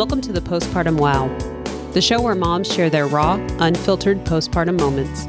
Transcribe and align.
Welcome 0.00 0.22
to 0.22 0.32
the 0.32 0.40
Postpartum 0.40 0.98
Wow, 0.98 1.28
the 1.92 2.00
show 2.00 2.22
where 2.22 2.34
moms 2.34 2.72
share 2.72 2.88
their 2.88 3.06
raw, 3.06 3.34
unfiltered 3.58 4.24
postpartum 4.24 4.80
moments. 4.80 5.26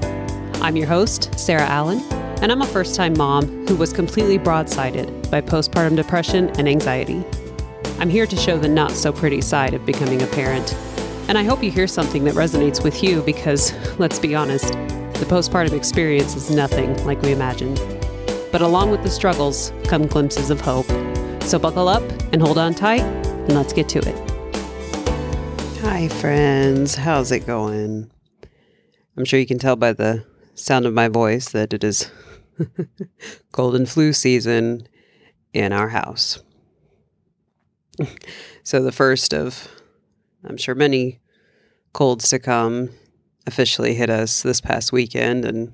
I'm 0.62 0.78
your 0.78 0.88
host, 0.88 1.38
Sarah 1.38 1.68
Allen, 1.68 2.00
and 2.42 2.54
I'm 2.54 2.62
a 2.62 2.66
first 2.66 2.96
time 2.96 3.12
mom 3.18 3.68
who 3.68 3.76
was 3.76 3.92
completely 3.92 4.40
broadsided 4.40 5.30
by 5.30 5.42
postpartum 5.42 5.98
depression 5.98 6.52
and 6.52 6.70
anxiety. 6.70 7.22
I'm 8.00 8.10
here 8.10 8.26
to 8.26 8.38
show 8.38 8.58
the 8.58 8.70
not 8.70 8.92
so 8.92 9.12
pretty 9.12 9.42
side 9.42 9.74
of 9.74 9.86
becoming 9.86 10.22
a 10.22 10.28
parent. 10.28 10.74
And 11.28 11.38
I 11.38 11.44
hope 11.44 11.62
you 11.62 11.70
hear 11.70 11.86
something 11.86 12.24
that 12.24 12.36
resonates 12.36 12.82
with 12.82 13.04
you 13.04 13.22
because, 13.24 13.74
let's 14.00 14.20
be 14.20 14.36
honest, 14.36 14.72
the 14.72 15.28
postpartum 15.28 15.74
experience 15.74 16.38
is 16.38 16.50
nothing 16.50 16.96
like 17.06 17.22
we 17.24 17.34
imagined. 17.34 17.76
But 18.54 18.62
along 18.62 18.92
with 18.92 19.04
the 19.04 19.10
struggles 19.10 19.74
come 19.84 20.08
glimpses 20.08 20.50
of 20.50 20.62
hope. 20.62 20.88
So 21.42 21.60
buckle 21.60 21.90
up 21.90 22.10
and 22.32 22.42
hold 22.42 22.58
on 22.58 22.74
tight, 22.74 23.02
and 23.02 23.54
let's 23.54 23.74
get 23.74 23.90
to 23.90 24.00
it. 24.00 24.31
Hi, 25.92 26.08
friends. 26.08 26.96
How's 26.96 27.34
it 27.34 27.46
going? 27.46 28.10
I'm 29.18 29.26
sure 29.26 29.38
you 29.38 29.46
can 29.46 29.60
tell 29.60 29.76
by 29.76 29.92
the 29.92 30.26
sound 30.56 30.86
of 30.86 30.94
my 30.94 31.10
voice 31.10 31.50
that 31.50 31.74
it 31.74 31.84
is 31.84 32.10
cold 33.52 33.76
and 33.76 33.90
flu 33.90 34.14
season 34.14 34.88
in 35.52 35.74
our 35.74 35.90
house. 35.90 36.42
so, 38.64 38.82
the 38.82 38.94
first 38.94 39.34
of, 39.34 39.68
I'm 40.46 40.56
sure, 40.56 40.76
many 40.76 41.20
colds 41.92 42.30
to 42.30 42.40
come 42.40 42.92
officially 43.46 43.94
hit 43.94 44.10
us 44.10 44.44
this 44.44 44.62
past 44.62 44.94
weekend. 44.94 45.44
And 45.44 45.74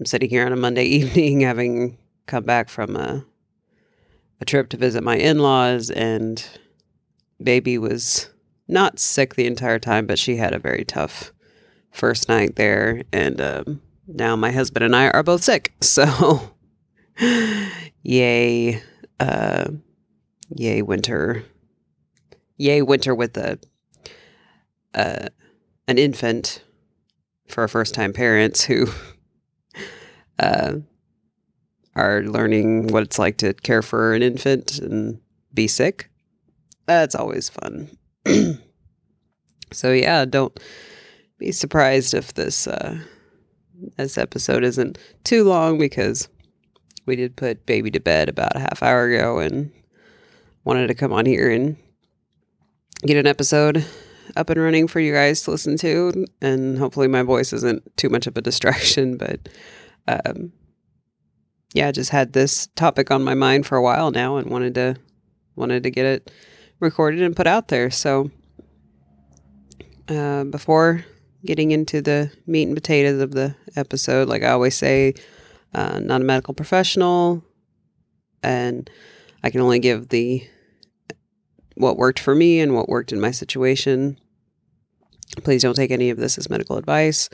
I'm 0.00 0.06
sitting 0.06 0.28
here 0.28 0.44
on 0.44 0.52
a 0.52 0.56
Monday 0.56 0.84
evening 0.86 1.42
having 1.42 1.98
come 2.26 2.42
back 2.42 2.68
from 2.68 2.96
a, 2.96 3.24
a 4.40 4.44
trip 4.44 4.70
to 4.70 4.76
visit 4.76 5.04
my 5.04 5.16
in 5.16 5.38
laws, 5.38 5.88
and 5.88 6.44
baby 7.40 7.78
was 7.78 8.28
not 8.68 8.98
sick 8.98 9.34
the 9.34 9.46
entire 9.46 9.78
time, 9.78 10.06
but 10.06 10.18
she 10.18 10.36
had 10.36 10.54
a 10.54 10.58
very 10.58 10.84
tough 10.84 11.32
first 11.90 12.28
night 12.28 12.56
there. 12.56 13.02
And 13.12 13.40
um, 13.40 13.82
now 14.06 14.36
my 14.36 14.52
husband 14.52 14.84
and 14.84 14.94
I 14.94 15.08
are 15.10 15.22
both 15.22 15.42
sick. 15.42 15.74
So, 15.82 16.54
yay, 18.02 18.82
uh, 19.20 19.70
yay, 20.50 20.82
winter. 20.82 21.44
Yay, 22.58 22.82
winter 22.82 23.14
with 23.14 23.36
a, 23.36 23.58
uh, 24.94 25.28
an 25.88 25.98
infant 25.98 26.62
for 27.48 27.66
first 27.68 27.94
time 27.94 28.12
parents 28.12 28.64
who 28.64 28.86
uh, 30.38 30.74
are 31.94 32.22
learning 32.22 32.88
what 32.88 33.02
it's 33.02 33.18
like 33.18 33.38
to 33.38 33.54
care 33.54 33.82
for 33.82 34.14
an 34.14 34.22
infant 34.22 34.78
and 34.78 35.20
be 35.54 35.66
sick. 35.66 36.10
That's 36.86 37.14
always 37.14 37.48
fun. 37.48 37.95
so 39.72 39.92
yeah, 39.92 40.24
don't 40.24 40.58
be 41.38 41.52
surprised 41.52 42.14
if 42.14 42.34
this 42.34 42.66
uh, 42.66 42.98
this 43.96 44.18
episode 44.18 44.64
isn't 44.64 44.98
too 45.24 45.44
long 45.44 45.78
because 45.78 46.28
we 47.04 47.16
did 47.16 47.36
put 47.36 47.66
baby 47.66 47.90
to 47.90 48.00
bed 48.00 48.28
about 48.28 48.56
a 48.56 48.60
half 48.60 48.82
hour 48.82 49.04
ago 49.04 49.38
and 49.38 49.70
wanted 50.64 50.88
to 50.88 50.94
come 50.94 51.12
on 51.12 51.26
here 51.26 51.50
and 51.50 51.76
get 53.02 53.16
an 53.16 53.26
episode 53.26 53.84
up 54.34 54.50
and 54.50 54.60
running 54.60 54.88
for 54.88 54.98
you 54.98 55.12
guys 55.12 55.42
to 55.42 55.50
listen 55.52 55.76
to. 55.78 56.26
And 56.40 56.78
hopefully 56.78 57.06
my 57.06 57.22
voice 57.22 57.52
isn't 57.52 57.96
too 57.96 58.08
much 58.08 58.26
of 58.26 58.36
a 58.36 58.42
distraction 58.42 59.16
but 59.18 59.48
um, 60.08 60.52
yeah 61.74 61.90
just 61.90 62.10
had 62.10 62.32
this 62.32 62.68
topic 62.68 63.10
on 63.10 63.22
my 63.22 63.34
mind 63.34 63.66
for 63.66 63.76
a 63.76 63.82
while 63.82 64.10
now 64.10 64.36
and 64.36 64.50
wanted 64.50 64.74
to 64.74 64.96
wanted 65.56 65.82
to 65.82 65.90
get 65.90 66.06
it 66.06 66.30
recorded 66.80 67.22
and 67.22 67.36
put 67.36 67.46
out 67.46 67.68
there. 67.68 67.90
So, 67.90 68.30
uh, 70.08 70.44
before 70.44 71.04
getting 71.44 71.70
into 71.70 72.00
the 72.02 72.30
meat 72.46 72.64
and 72.64 72.76
potatoes 72.76 73.20
of 73.20 73.32
the 73.32 73.54
episode, 73.76 74.28
like 74.28 74.42
I 74.42 74.50
always 74.50 74.74
say, 74.74 75.14
uh, 75.74 76.00
not 76.00 76.20
a 76.20 76.24
medical 76.24 76.54
professional, 76.54 77.44
and 78.42 78.88
I 79.42 79.50
can 79.50 79.60
only 79.60 79.78
give 79.78 80.08
the 80.08 80.46
what 81.74 81.98
worked 81.98 82.18
for 82.18 82.34
me 82.34 82.60
and 82.60 82.74
what 82.74 82.88
worked 82.88 83.12
in 83.12 83.20
my 83.20 83.30
situation. 83.30 84.18
Please 85.44 85.62
don't 85.62 85.74
take 85.74 85.90
any 85.90 86.08
of 86.10 86.16
this 86.16 86.38
as 86.38 86.48
medical 86.48 86.78
advice. 86.78 87.28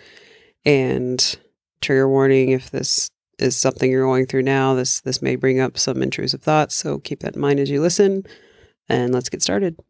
And 0.64 1.38
trigger 1.81 2.08
warning 2.08 2.50
if 2.50 2.70
this 2.70 3.08
is 3.38 3.56
something 3.56 3.91
you're 3.91 4.06
going 4.06 4.26
through 4.26 4.42
now, 4.42 4.75
this 4.75 5.00
this 5.00 5.22
may 5.22 5.36
bring 5.36 5.60
up 5.60 5.78
some 5.78 6.02
intrusive 6.02 6.42
thoughts, 6.42 6.75
so 6.75 6.98
keep 6.98 7.20
that 7.20 7.34
in 7.34 7.41
mind 7.41 7.60
as 7.60 7.70
you 7.70 7.81
listen 7.81 8.25
and 8.92 9.12
let's 9.12 9.30
get 9.30 9.42
started. 9.42 9.80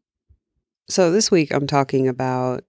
So, 0.89 1.11
this 1.11 1.31
week 1.31 1.53
I'm 1.53 1.67
talking 1.67 2.09
about 2.09 2.65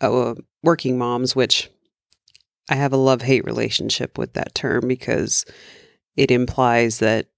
uh, 0.00 0.34
working 0.62 0.98
moms, 0.98 1.34
which 1.34 1.70
I 2.68 2.74
have 2.74 2.92
a 2.92 2.98
love 2.98 3.22
hate 3.22 3.44
relationship 3.44 4.18
with 4.18 4.34
that 4.34 4.54
term 4.54 4.86
because 4.86 5.44
it 6.16 6.30
implies 6.30 6.98
that 6.98 7.28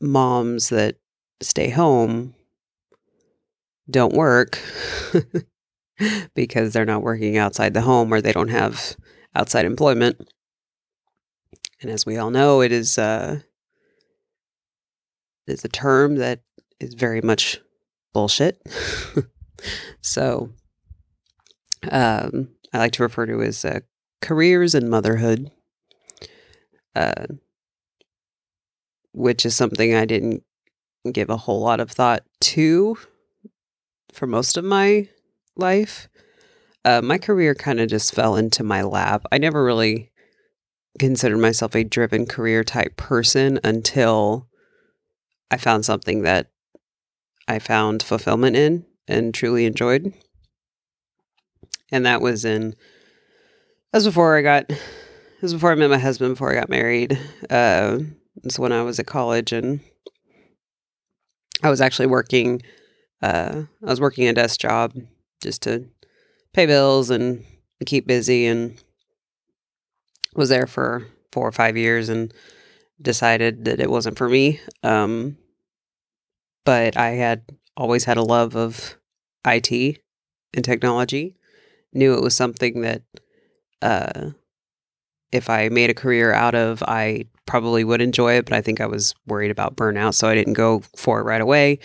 moms 0.00 0.68
that 0.68 0.96
stay 1.42 1.68
home 1.70 2.34
don't 3.90 4.14
work 4.14 4.60
because 6.34 6.72
they're 6.72 6.84
not 6.84 7.02
working 7.02 7.36
outside 7.36 7.74
the 7.74 7.80
home 7.80 8.12
or 8.12 8.20
they 8.20 8.32
don't 8.32 8.48
have 8.48 8.96
outside 9.34 9.64
employment. 9.64 10.28
And 11.80 11.90
as 11.90 12.06
we 12.06 12.16
all 12.16 12.30
know, 12.30 12.60
it 12.60 12.72
is 12.72 12.98
uh, 12.98 13.40
is 15.46 15.64
a 15.64 15.68
term 15.68 16.16
that 16.16 16.40
is 16.80 16.94
very 16.94 17.20
much 17.20 17.60
bullshit. 18.12 18.60
so 20.00 20.50
um, 21.90 22.48
I 22.72 22.78
like 22.78 22.92
to 22.92 23.02
refer 23.02 23.26
to 23.26 23.42
as 23.42 23.64
uh, 23.64 23.80
careers 24.20 24.74
and 24.74 24.90
motherhood, 24.90 25.50
uh, 26.94 27.26
which 29.12 29.46
is 29.46 29.54
something 29.54 29.94
I 29.94 30.04
didn't 30.04 30.42
give 31.12 31.30
a 31.30 31.36
whole 31.36 31.60
lot 31.60 31.80
of 31.80 31.90
thought 31.90 32.24
to 32.40 32.96
for 34.12 34.26
most 34.26 34.56
of 34.56 34.64
my 34.64 35.08
life. 35.56 36.08
Uh, 36.84 37.02
my 37.02 37.18
career 37.18 37.54
kind 37.54 37.80
of 37.80 37.88
just 37.88 38.14
fell 38.14 38.36
into 38.36 38.62
my 38.62 38.82
lap. 38.82 39.26
I 39.32 39.38
never 39.38 39.64
really 39.64 40.12
considered 40.98 41.38
myself 41.38 41.74
a 41.74 41.84
driven 41.84 42.26
career 42.26 42.64
type 42.64 42.96
person 42.96 43.60
until 43.64 44.48
I 45.50 45.56
found 45.56 45.84
something 45.84 46.22
that 46.22 46.50
I 47.48 47.58
found 47.58 48.02
fulfillment 48.02 48.56
in 48.56 48.84
and 49.06 49.32
truly 49.32 49.66
enjoyed. 49.66 50.12
And 51.92 52.04
that 52.04 52.20
was 52.20 52.44
in 52.44 52.74
was 53.96 54.04
before 54.04 54.36
I 54.36 54.42
got 54.42 54.70
was 55.42 55.54
before 55.54 55.72
I 55.72 55.74
met 55.74 55.90
my 55.90 55.98
husband, 55.98 56.34
before 56.34 56.52
I 56.52 56.60
got 56.60 56.68
married. 56.68 57.18
Uh 57.48 58.00
it's 58.44 58.58
when 58.58 58.72
I 58.72 58.82
was 58.82 58.98
at 58.98 59.06
college 59.06 59.52
and 59.52 59.80
I 61.62 61.70
was 61.70 61.80
actually 61.80 62.06
working 62.06 62.62
uh 63.22 63.62
I 63.82 63.90
was 63.90 64.00
working 64.00 64.28
a 64.28 64.32
desk 64.32 64.60
job 64.60 64.94
just 65.42 65.62
to 65.62 65.86
pay 66.52 66.66
bills 66.66 67.10
and 67.10 67.44
keep 67.86 68.06
busy 68.06 68.46
and 68.46 68.78
was 70.34 70.48
there 70.48 70.66
for 70.66 71.06
four 71.32 71.46
or 71.48 71.52
five 71.52 71.76
years 71.76 72.08
and 72.08 72.32
decided 73.00 73.64
that 73.66 73.80
it 73.80 73.90
wasn't 73.90 74.18
for 74.18 74.28
me. 74.28 74.60
Um 74.82 75.38
but 76.66 76.96
I 76.96 77.10
had 77.10 77.42
always 77.76 78.04
had 78.04 78.18
a 78.18 78.22
love 78.22 78.56
of 78.56 78.96
IT 79.46 79.98
and 80.52 80.64
technology. 80.64 81.36
Knew 81.94 82.12
it 82.12 82.22
was 82.22 82.34
something 82.34 82.82
that 82.82 83.02
uh, 83.80 84.30
if 85.32 85.48
I 85.48 85.68
made 85.68 85.88
a 85.88 85.94
career 85.94 86.32
out 86.32 86.54
of, 86.56 86.82
I 86.82 87.26
probably 87.46 87.84
would 87.84 88.02
enjoy 88.02 88.34
it, 88.34 88.46
but 88.46 88.54
I 88.54 88.60
think 88.60 88.80
I 88.80 88.86
was 88.86 89.14
worried 89.26 89.52
about 89.52 89.76
burnout, 89.76 90.14
so 90.14 90.28
I 90.28 90.34
didn't 90.34 90.54
go 90.54 90.82
for 90.96 91.20
it 91.20 91.24
right 91.24 91.40
away. 91.40 91.78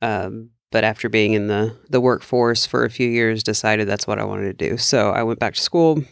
Um, 0.00 0.50
but 0.72 0.84
after 0.84 1.08
being 1.08 1.34
in 1.34 1.46
the 1.46 1.76
the 1.88 2.00
workforce 2.00 2.66
for 2.66 2.84
a 2.84 2.90
few 2.90 3.08
years, 3.08 3.44
decided 3.44 3.86
that's 3.86 4.06
what 4.06 4.18
I 4.18 4.24
wanted 4.24 4.58
to 4.58 4.68
do. 4.70 4.76
So 4.76 5.10
I 5.10 5.22
went 5.22 5.38
back 5.38 5.54
to 5.54 5.60
school, 5.60 6.02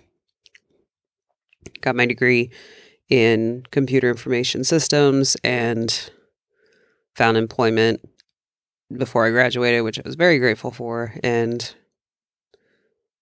got 1.81 1.97
my 1.97 2.06
degree 2.06 2.50
in 3.09 3.64
computer 3.70 4.09
information 4.11 4.64
systems, 4.64 5.37
and 5.43 6.11
found 7.14 7.37
employment 7.37 8.00
before 8.97 9.26
I 9.26 9.31
graduated, 9.31 9.85
which 9.85 9.99
I 9.99 10.03
was 10.05 10.17
very 10.17 10.38
grateful 10.38 10.70
for, 10.70 11.14
and 11.23 11.75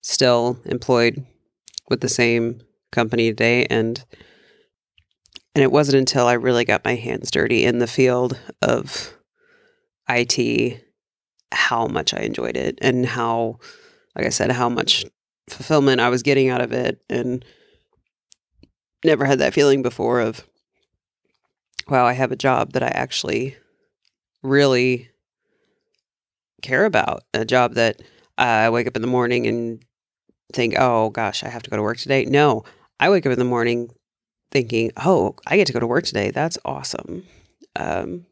still 0.02 0.58
employed 0.64 1.24
with 1.88 2.00
the 2.00 2.08
same 2.08 2.62
company 2.92 3.30
today. 3.30 3.66
And 3.66 4.04
and 5.54 5.64
it 5.64 5.72
wasn't 5.72 5.98
until 5.98 6.26
I 6.26 6.34
really 6.34 6.64
got 6.64 6.84
my 6.84 6.94
hands 6.94 7.30
dirty 7.30 7.64
in 7.64 7.80
the 7.80 7.88
field 7.88 8.38
of 8.62 9.14
IT 10.08 10.84
how 11.52 11.86
much 11.86 12.14
I 12.14 12.20
enjoyed 12.20 12.56
it 12.56 12.78
and 12.80 13.04
how, 13.04 13.58
like 14.16 14.26
I 14.26 14.30
said, 14.30 14.52
how 14.52 14.68
much 14.68 15.04
fulfillment 15.48 16.00
I 16.00 16.08
was 16.08 16.22
getting 16.22 16.48
out 16.48 16.60
of 16.60 16.72
it, 16.72 17.02
and 17.10 17.44
never 19.04 19.24
had 19.24 19.40
that 19.40 19.54
feeling 19.54 19.82
before 19.82 20.20
of, 20.20 20.46
wow, 21.88 22.06
I 22.06 22.12
have 22.12 22.30
a 22.30 22.36
job 22.36 22.72
that 22.72 22.82
I 22.82 22.88
actually 22.88 23.56
really 24.42 25.10
care 26.62 26.84
about, 26.84 27.22
a 27.34 27.44
job 27.44 27.74
that 27.74 28.00
I 28.38 28.70
wake 28.70 28.86
up 28.86 28.96
in 28.96 29.02
the 29.02 29.08
morning 29.08 29.46
and 29.46 29.84
think, 30.52 30.74
oh 30.78 31.10
gosh, 31.10 31.44
I 31.44 31.48
have 31.48 31.62
to 31.62 31.70
go 31.70 31.76
to 31.76 31.82
work 31.82 31.98
today. 31.98 32.24
No, 32.24 32.64
I 32.98 33.10
wake 33.10 33.26
up 33.26 33.32
in 33.32 33.38
the 33.38 33.44
morning 33.44 33.90
thinking, 34.50 34.92
oh, 34.96 35.36
I 35.46 35.56
get 35.56 35.66
to 35.68 35.72
go 35.72 35.80
to 35.80 35.86
work 35.86 36.04
today. 36.04 36.30
That's 36.30 36.58
awesome. 36.64 37.24
Um, 37.76 38.26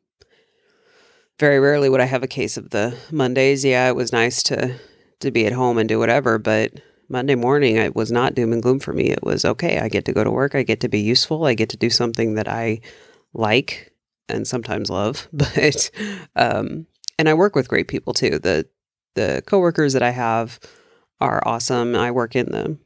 very 1.38 1.60
rarely 1.60 1.88
would 1.88 2.00
I 2.00 2.06
have 2.06 2.22
a 2.22 2.28
case 2.28 2.56
of 2.56 2.70
the 2.70 2.96
Mondays. 3.12 3.64
Yeah, 3.64 3.88
it 3.88 3.96
was 3.96 4.12
nice 4.12 4.42
to 4.44 4.74
to 5.20 5.30
be 5.30 5.46
at 5.46 5.52
home 5.52 5.78
and 5.78 5.88
do 5.88 5.98
whatever, 5.98 6.38
but 6.38 6.72
Monday 7.08 7.34
morning 7.34 7.76
it 7.76 7.96
was 7.96 8.12
not 8.12 8.34
doom 8.34 8.52
and 8.52 8.62
gloom 8.62 8.78
for 8.78 8.92
me. 8.92 9.10
It 9.10 9.22
was 9.22 9.44
okay. 9.44 9.78
I 9.78 9.88
get 9.88 10.04
to 10.04 10.12
go 10.12 10.22
to 10.22 10.30
work. 10.30 10.54
I 10.54 10.62
get 10.62 10.80
to 10.80 10.88
be 10.88 11.00
useful. 11.00 11.44
I 11.44 11.54
get 11.54 11.70
to 11.70 11.76
do 11.76 11.90
something 11.90 12.34
that 12.34 12.48
I 12.48 12.80
like 13.32 13.92
and 14.28 14.46
sometimes 14.46 14.90
love. 14.90 15.28
But 15.32 15.90
um, 16.36 16.86
and 17.18 17.28
I 17.28 17.34
work 17.34 17.54
with 17.54 17.68
great 17.68 17.88
people 17.88 18.12
too. 18.12 18.38
The 18.38 18.68
the 19.14 19.42
coworkers 19.46 19.92
that 19.94 20.02
I 20.02 20.10
have 20.10 20.60
are 21.20 21.42
awesome. 21.46 21.96
I 21.96 22.10
work 22.10 22.36
in 22.36 22.46
the 22.46 22.78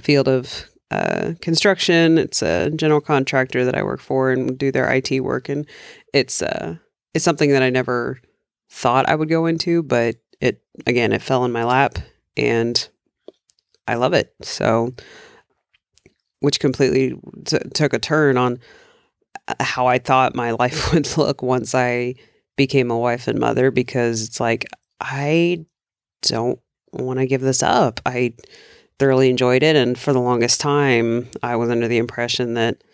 field 0.00 0.28
of 0.28 0.68
uh, 0.90 1.32
construction. 1.40 2.18
It's 2.18 2.42
a 2.42 2.70
general 2.70 3.00
contractor 3.00 3.64
that 3.64 3.74
I 3.74 3.82
work 3.82 4.00
for 4.00 4.30
and 4.30 4.58
do 4.58 4.70
their 4.70 4.90
IT 4.92 5.20
work, 5.20 5.48
and 5.48 5.66
it's 6.12 6.42
uh, 6.42 6.76
it's 7.14 7.24
something 7.24 7.50
that 7.52 7.62
I 7.62 7.70
never 7.70 8.20
thought 8.70 9.08
I 9.08 9.14
would 9.14 9.28
go 9.28 9.46
into, 9.46 9.82
but 9.82 10.16
it 10.40 10.62
again 10.86 11.12
it 11.12 11.22
fell 11.22 11.44
in 11.44 11.52
my 11.52 11.64
lap, 11.64 11.98
and 12.36 12.88
I 13.88 13.94
love 13.94 14.12
it. 14.12 14.34
So, 14.42 14.94
which 16.40 16.60
completely 16.60 17.18
t- 17.44 17.58
took 17.72 17.94
a 17.94 17.98
turn 17.98 18.36
on 18.36 18.58
Uh, 19.48 19.54
how 19.60 19.86
I 19.86 19.98
thought 19.98 20.34
my 20.34 20.50
life 20.58 20.92
would 20.92 21.16
look 21.16 21.42
once 21.42 21.74
I 21.74 22.14
became 22.56 22.90
a 22.90 22.98
wife 22.98 23.28
and 23.28 23.38
mother, 23.38 23.70
because 23.70 24.22
it's 24.22 24.40
like 24.40 24.66
I 25.00 25.64
don't 26.22 26.60
want 26.92 27.18
to 27.18 27.26
give 27.26 27.40
this 27.40 27.62
up. 27.62 28.00
I 28.06 28.34
thoroughly 28.98 29.30
enjoyed 29.30 29.62
it. 29.62 29.74
And 29.74 29.98
for 29.98 30.12
the 30.12 30.20
longest 30.20 30.60
time, 30.60 31.28
I 31.42 31.56
was 31.56 31.70
under 31.70 31.88
the 31.88 31.98
impression 31.98 32.54
that 32.54 32.84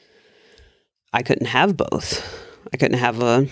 I 1.12 1.22
couldn't 1.22 1.46
have 1.46 1.76
both. 1.76 2.24
I 2.72 2.76
couldn't 2.76 2.98
have 2.98 3.20
a 3.20 3.46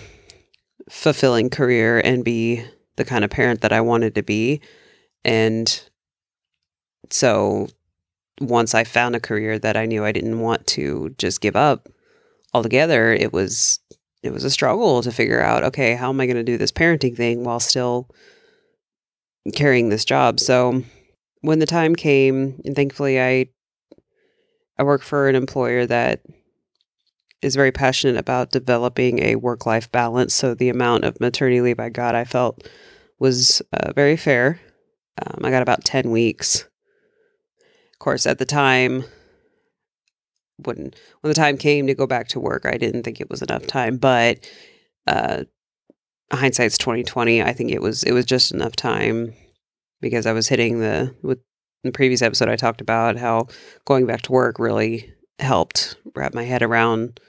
fulfilling 0.89 1.49
career 1.49 1.99
and 1.99 2.23
be 2.23 2.63
the 2.95 3.05
kind 3.05 3.23
of 3.23 3.29
parent 3.29 3.61
that 3.61 3.73
I 3.73 3.81
wanted 3.81 4.15
to 4.15 4.23
be. 4.23 4.61
And 5.23 5.81
so 7.09 7.67
once 8.39 8.73
I 8.73 8.83
found 8.83 9.15
a 9.15 9.19
career 9.19 9.59
that 9.59 9.77
I 9.77 9.85
knew 9.85 10.03
I 10.03 10.11
didn't 10.11 10.39
want 10.39 10.65
to 10.67 11.13
just 11.17 11.41
give 11.41 11.55
up 11.55 11.89
altogether, 12.53 13.13
it 13.13 13.33
was 13.33 13.79
it 14.23 14.31
was 14.31 14.43
a 14.43 14.49
struggle 14.49 15.01
to 15.03 15.11
figure 15.11 15.41
out, 15.41 15.63
okay, 15.63 15.95
how 15.95 16.09
am 16.09 16.19
I 16.19 16.25
going 16.25 16.37
to 16.37 16.43
do 16.43 16.57
this 16.57 16.71
parenting 16.71 17.15
thing 17.15 17.43
while 17.43 17.59
still 17.59 18.09
carrying 19.53 19.89
this 19.89 20.05
job? 20.05 20.39
So 20.39 20.83
when 21.41 21.59
the 21.59 21.65
time 21.65 21.95
came, 21.95 22.59
and 22.65 22.75
thankfully 22.75 23.21
I 23.21 23.47
I 24.77 24.83
work 24.83 25.01
for 25.01 25.27
an 25.27 25.35
employer 25.35 25.85
that 25.85 26.21
is 27.41 27.55
very 27.55 27.71
passionate 27.71 28.17
about 28.17 28.51
developing 28.51 29.19
a 29.19 29.35
work 29.35 29.65
life 29.65 29.91
balance. 29.91 30.33
So 30.33 30.53
the 30.53 30.69
amount 30.69 31.03
of 31.03 31.19
maternity 31.19 31.61
leave 31.61 31.79
I 31.79 31.89
got, 31.89 32.15
I 32.15 32.25
felt 32.25 32.67
was 33.19 33.61
uh, 33.73 33.93
very 33.93 34.17
fair. 34.17 34.59
Um, 35.21 35.41
I 35.43 35.49
got 35.49 35.61
about 35.61 35.83
10 35.83 36.11
weeks. 36.11 36.67
Of 37.93 37.99
course, 37.99 38.27
at 38.27 38.37
the 38.37 38.45
time, 38.45 39.05
when 40.65 40.93
when 41.21 41.29
the 41.29 41.33
time 41.33 41.57
came 41.57 41.87
to 41.87 41.93
go 41.93 42.07
back 42.07 42.27
to 42.29 42.39
work, 42.39 42.65
I 42.65 42.77
didn't 42.77 43.03
think 43.03 43.21
it 43.21 43.29
was 43.29 43.41
enough 43.41 43.67
time. 43.67 43.97
But 43.97 44.49
uh, 45.05 45.43
hindsight's 46.31 46.77
twenty 46.77 47.03
twenty. 47.03 47.41
I 47.41 47.53
think 47.53 47.71
it 47.71 47.81
was 47.81 48.03
it 48.03 48.11
was 48.11 48.25
just 48.25 48.51
enough 48.51 48.75
time 48.75 49.33
because 50.01 50.25
I 50.25 50.33
was 50.33 50.47
hitting 50.47 50.79
the 50.79 51.15
with 51.21 51.39
the 51.83 51.91
previous 51.91 52.21
episode 52.21 52.49
I 52.49 52.55
talked 52.55 52.81
about 52.81 53.17
how 53.17 53.47
going 53.85 54.05
back 54.05 54.23
to 54.23 54.31
work 54.31 54.59
really 54.59 55.13
helped 55.39 55.95
wrap 56.15 56.33
my 56.33 56.43
head 56.43 56.63
around 56.63 57.19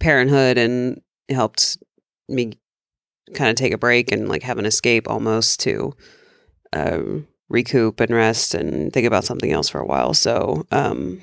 parenthood 0.00 0.58
and 0.58 1.00
helped 1.28 1.78
me 2.28 2.52
kind 3.34 3.50
of 3.50 3.56
take 3.56 3.72
a 3.72 3.78
break 3.78 4.12
and 4.12 4.28
like 4.28 4.42
have 4.42 4.58
an 4.58 4.66
escape 4.66 5.08
almost 5.08 5.60
to 5.60 5.92
uh, 6.72 7.00
recoup 7.48 8.00
and 8.00 8.10
rest 8.10 8.54
and 8.54 8.92
think 8.92 9.06
about 9.06 9.24
something 9.24 9.52
else 9.52 9.68
for 9.68 9.80
a 9.80 9.86
while. 9.86 10.14
So 10.14 10.66
um, 10.72 11.22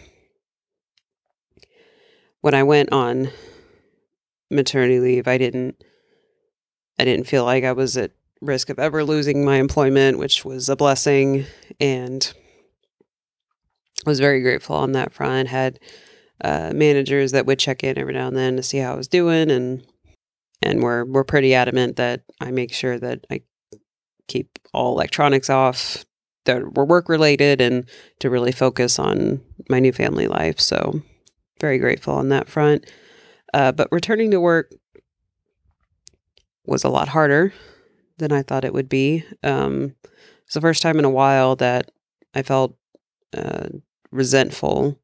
when 2.41 2.53
I 2.53 2.63
went 2.63 2.91
on 2.91 3.31
maternity 4.49 4.99
leave, 4.99 5.27
I 5.27 5.37
didn't 5.37 5.83
I 6.99 7.05
didn't 7.05 7.27
feel 7.27 7.45
like 7.45 7.63
I 7.63 7.71
was 7.71 7.95
at 7.97 8.11
risk 8.41 8.69
of 8.69 8.79
ever 8.79 9.03
losing 9.03 9.45
my 9.45 9.57
employment, 9.57 10.17
which 10.17 10.43
was 10.43 10.69
a 10.69 10.75
blessing, 10.75 11.45
and 11.79 12.33
I 14.05 14.09
was 14.09 14.19
very 14.19 14.41
grateful 14.41 14.75
on 14.75 14.93
that 14.93 15.13
front. 15.13 15.49
Had 15.49 15.79
uh, 16.43 16.71
managers 16.73 17.31
that 17.31 17.45
would 17.45 17.59
check 17.59 17.83
in 17.83 17.97
every 17.97 18.13
now 18.13 18.27
and 18.27 18.37
then 18.37 18.55
to 18.55 18.63
see 18.63 18.77
how 18.77 18.93
I 18.93 18.97
was 18.97 19.07
doing, 19.07 19.51
and 19.51 19.85
and 20.61 20.81
we're 20.81 21.05
we're 21.05 21.23
pretty 21.23 21.53
adamant 21.53 21.97
that 21.97 22.23
I 22.41 22.51
make 22.51 22.73
sure 22.73 22.97
that 22.99 23.25
I 23.29 23.41
keep 24.27 24.59
all 24.73 24.93
electronics 24.93 25.49
off 25.49 26.05
that 26.45 26.75
were 26.75 26.85
work 26.85 27.09
related, 27.09 27.61
and 27.61 27.89
to 28.19 28.29
really 28.29 28.53
focus 28.53 28.99
on 28.99 29.41
my 29.69 29.79
new 29.79 29.91
family 29.91 30.27
life. 30.27 30.59
So 30.59 31.01
very 31.59 31.77
grateful 31.77 32.13
on 32.13 32.29
that 32.29 32.49
front. 32.49 32.85
Uh, 33.53 33.71
but 33.71 33.87
returning 33.91 34.31
to 34.31 34.39
work 34.39 34.71
was 36.65 36.83
a 36.83 36.89
lot 36.89 37.09
harder 37.09 37.53
than 38.17 38.31
I 38.31 38.43
thought 38.43 38.65
it 38.65 38.73
would 38.73 38.89
be. 38.89 39.23
Um, 39.43 39.95
it's 40.45 40.53
the 40.53 40.61
first 40.61 40.81
time 40.81 40.99
in 40.99 41.05
a 41.05 41.09
while 41.09 41.55
that 41.57 41.91
I 42.35 42.43
felt 42.43 42.75
uh, 43.35 43.69
resentful 44.11 44.99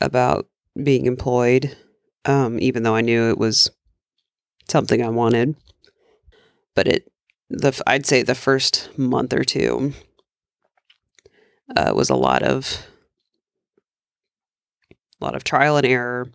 about 0.00 0.48
being 0.82 1.06
employed, 1.06 1.76
um, 2.24 2.58
even 2.60 2.82
though 2.82 2.94
I 2.94 3.00
knew 3.00 3.30
it 3.30 3.38
was 3.38 3.70
something 4.68 5.02
I 5.02 5.08
wanted. 5.08 5.56
But 6.74 6.88
it, 6.88 7.12
the 7.48 7.80
I'd 7.86 8.06
say 8.06 8.22
the 8.22 8.34
first 8.34 8.90
month 8.98 9.32
or 9.32 9.44
two 9.44 9.92
uh, 11.74 11.92
was 11.94 12.10
a 12.10 12.16
lot 12.16 12.42
of 12.42 12.86
a 15.20 15.24
lot 15.24 15.34
of 15.34 15.44
trial 15.44 15.76
and 15.76 15.86
error. 15.86 16.30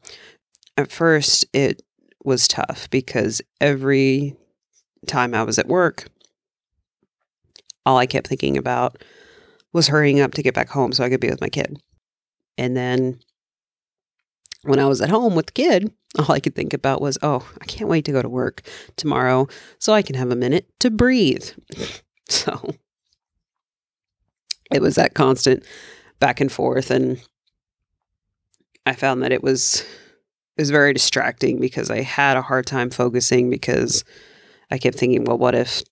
At 0.78 0.92
first, 0.92 1.45
it 1.54 1.81
was 2.24 2.48
tough 2.48 2.89
because 2.89 3.42
every 3.60 4.36
time 5.07 5.33
I 5.33 5.44
was 5.44 5.60
at 5.60 5.68
work, 5.68 6.07
all 7.85 7.97
I 7.97 8.06
kept 8.06 8.28
thinking 8.28 8.57
about 8.57 9.04
was 9.73 9.88
hurrying 9.88 10.19
up 10.19 10.33
to 10.35 10.44
get 10.44 10.54
back 10.54 10.69
home 10.69 10.92
so 10.92 11.04
I 11.04 11.09
could 11.09 11.19
be 11.19 11.30
with 11.30 11.42
my 11.42 11.50
kid. 11.50 11.81
And 12.57 12.76
then 12.76 13.19
when 14.64 14.80
I 14.80 14.85
was 14.85 15.02
at 15.02 15.09
home 15.09 15.35
with 15.35 15.47
the 15.47 15.52
kid, 15.54 15.92
all 16.19 16.31
I 16.31 16.40
could 16.40 16.56
think 16.56 16.73
about 16.73 17.02
was, 17.02 17.18
oh, 17.21 17.50
I 17.61 17.66
can't 17.66 17.90
wait 17.90 18.06
to 18.06 18.11
go 18.11 18.21
to 18.21 18.30
work 18.30 18.61
tomorrow 18.95 19.47
so 19.80 19.94
I 19.94 20.02
can 20.02 20.16
have 20.16 20.31
a 20.31 20.35
minute 20.35 20.68
to 20.80 20.92
breathe. 20.92 21.50
so 22.30 22.76
it 24.71 24.81
was 24.81 24.95
that 24.95 25.14
constant 25.14 25.66
back 26.19 26.40
and 26.40 26.52
forth. 26.52 26.92
And 26.92 27.21
I 28.85 28.94
found 28.94 29.23
that 29.23 29.31
it 29.31 29.44
was 29.44 29.81
it 30.57 30.61
was 30.61 30.71
very 30.71 30.94
distracting 30.94 31.59
because 31.59 31.90
I 31.90 32.02
had 32.02 32.38
a 32.38 32.42
hard 32.42 32.66
time 32.66 32.90
focusing 32.90 33.50
because 33.50 34.04
I 34.69 34.78
kept 34.78 34.97
thinking, 34.97 35.23
well, 35.23 35.38
what 35.38 35.56
if 35.56 35.83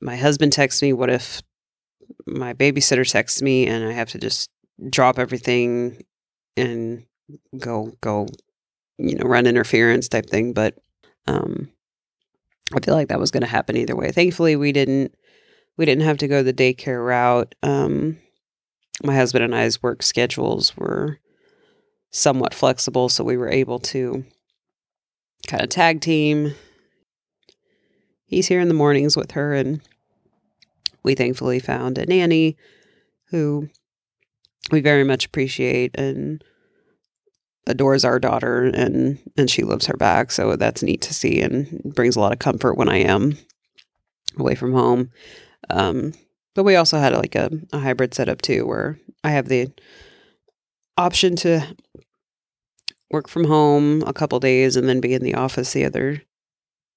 my 0.00 0.16
husband 0.16 0.52
texts 0.52 0.82
me? 0.82 0.92
What 0.92 1.10
if 1.10 1.42
my 2.26 2.54
babysitter 2.54 3.08
texts 3.08 3.42
me 3.42 3.66
and 3.66 3.84
I 3.84 3.92
have 3.92 4.10
to 4.10 4.18
just 4.18 4.50
drop 4.88 5.18
everything 5.18 6.04
and 6.56 7.04
go 7.58 7.92
go 8.00 8.26
you 8.98 9.16
know 9.16 9.26
run 9.26 9.46
interference 9.46 10.08
type 10.08 10.26
thing? 10.26 10.52
But 10.52 10.76
um 11.26 11.70
i 12.74 12.80
feel 12.80 12.94
like 12.94 13.08
that 13.08 13.20
was 13.20 13.30
going 13.30 13.42
to 13.42 13.46
happen 13.46 13.76
either 13.76 13.96
way. 13.96 14.12
Thankfully 14.12 14.56
we 14.56 14.72
didn't 14.72 15.14
we 15.76 15.84
didn't 15.84 16.04
have 16.04 16.18
to 16.18 16.28
go 16.28 16.42
the 16.42 16.52
daycare 16.52 17.04
route. 17.04 17.54
Um 17.62 18.18
my 19.02 19.14
husband 19.14 19.44
and 19.44 19.54
i's 19.54 19.82
work 19.82 20.02
schedules 20.02 20.76
were 20.76 21.18
somewhat 22.10 22.54
flexible 22.54 23.08
so 23.08 23.24
we 23.24 23.36
were 23.36 23.50
able 23.50 23.78
to 23.78 24.24
kind 25.46 25.62
of 25.62 25.68
tag 25.68 26.00
team. 26.00 26.54
He's 28.26 28.46
here 28.46 28.60
in 28.60 28.68
the 28.68 28.74
mornings 28.74 29.16
with 29.16 29.32
her 29.32 29.54
and 29.54 29.80
we 31.02 31.14
thankfully 31.14 31.58
found 31.58 31.98
a 31.98 32.06
nanny 32.06 32.56
who 33.30 33.68
we 34.70 34.80
very 34.80 35.04
much 35.04 35.26
appreciate 35.26 35.96
and 35.96 36.44
adores 37.66 38.04
our 38.04 38.18
daughter 38.18 38.64
and 38.64 39.18
and 39.36 39.50
she 39.50 39.62
loves 39.62 39.86
her 39.86 39.96
back 39.96 40.30
so 40.30 40.56
that's 40.56 40.82
neat 40.82 41.00
to 41.02 41.14
see 41.14 41.40
and 41.40 41.92
brings 41.94 42.16
a 42.16 42.20
lot 42.20 42.32
of 42.32 42.38
comfort 42.38 42.76
when 42.76 42.88
i 42.88 42.96
am 42.96 43.36
away 44.38 44.54
from 44.54 44.72
home. 44.72 45.10
Um, 45.68 46.12
but 46.54 46.64
we 46.64 46.76
also 46.76 46.98
had 46.98 47.12
like 47.14 47.34
a, 47.34 47.50
a 47.72 47.78
hybrid 47.78 48.14
setup 48.14 48.42
too 48.42 48.66
where 48.66 48.98
i 49.24 49.30
have 49.30 49.48
the 49.48 49.68
option 51.00 51.34
to 51.34 51.66
work 53.10 53.26
from 53.28 53.44
home 53.44 54.02
a 54.06 54.12
couple 54.12 54.38
days 54.38 54.76
and 54.76 54.88
then 54.88 55.00
be 55.00 55.14
in 55.14 55.22
the 55.22 55.34
office 55.34 55.72
the 55.72 55.84
other 55.84 56.22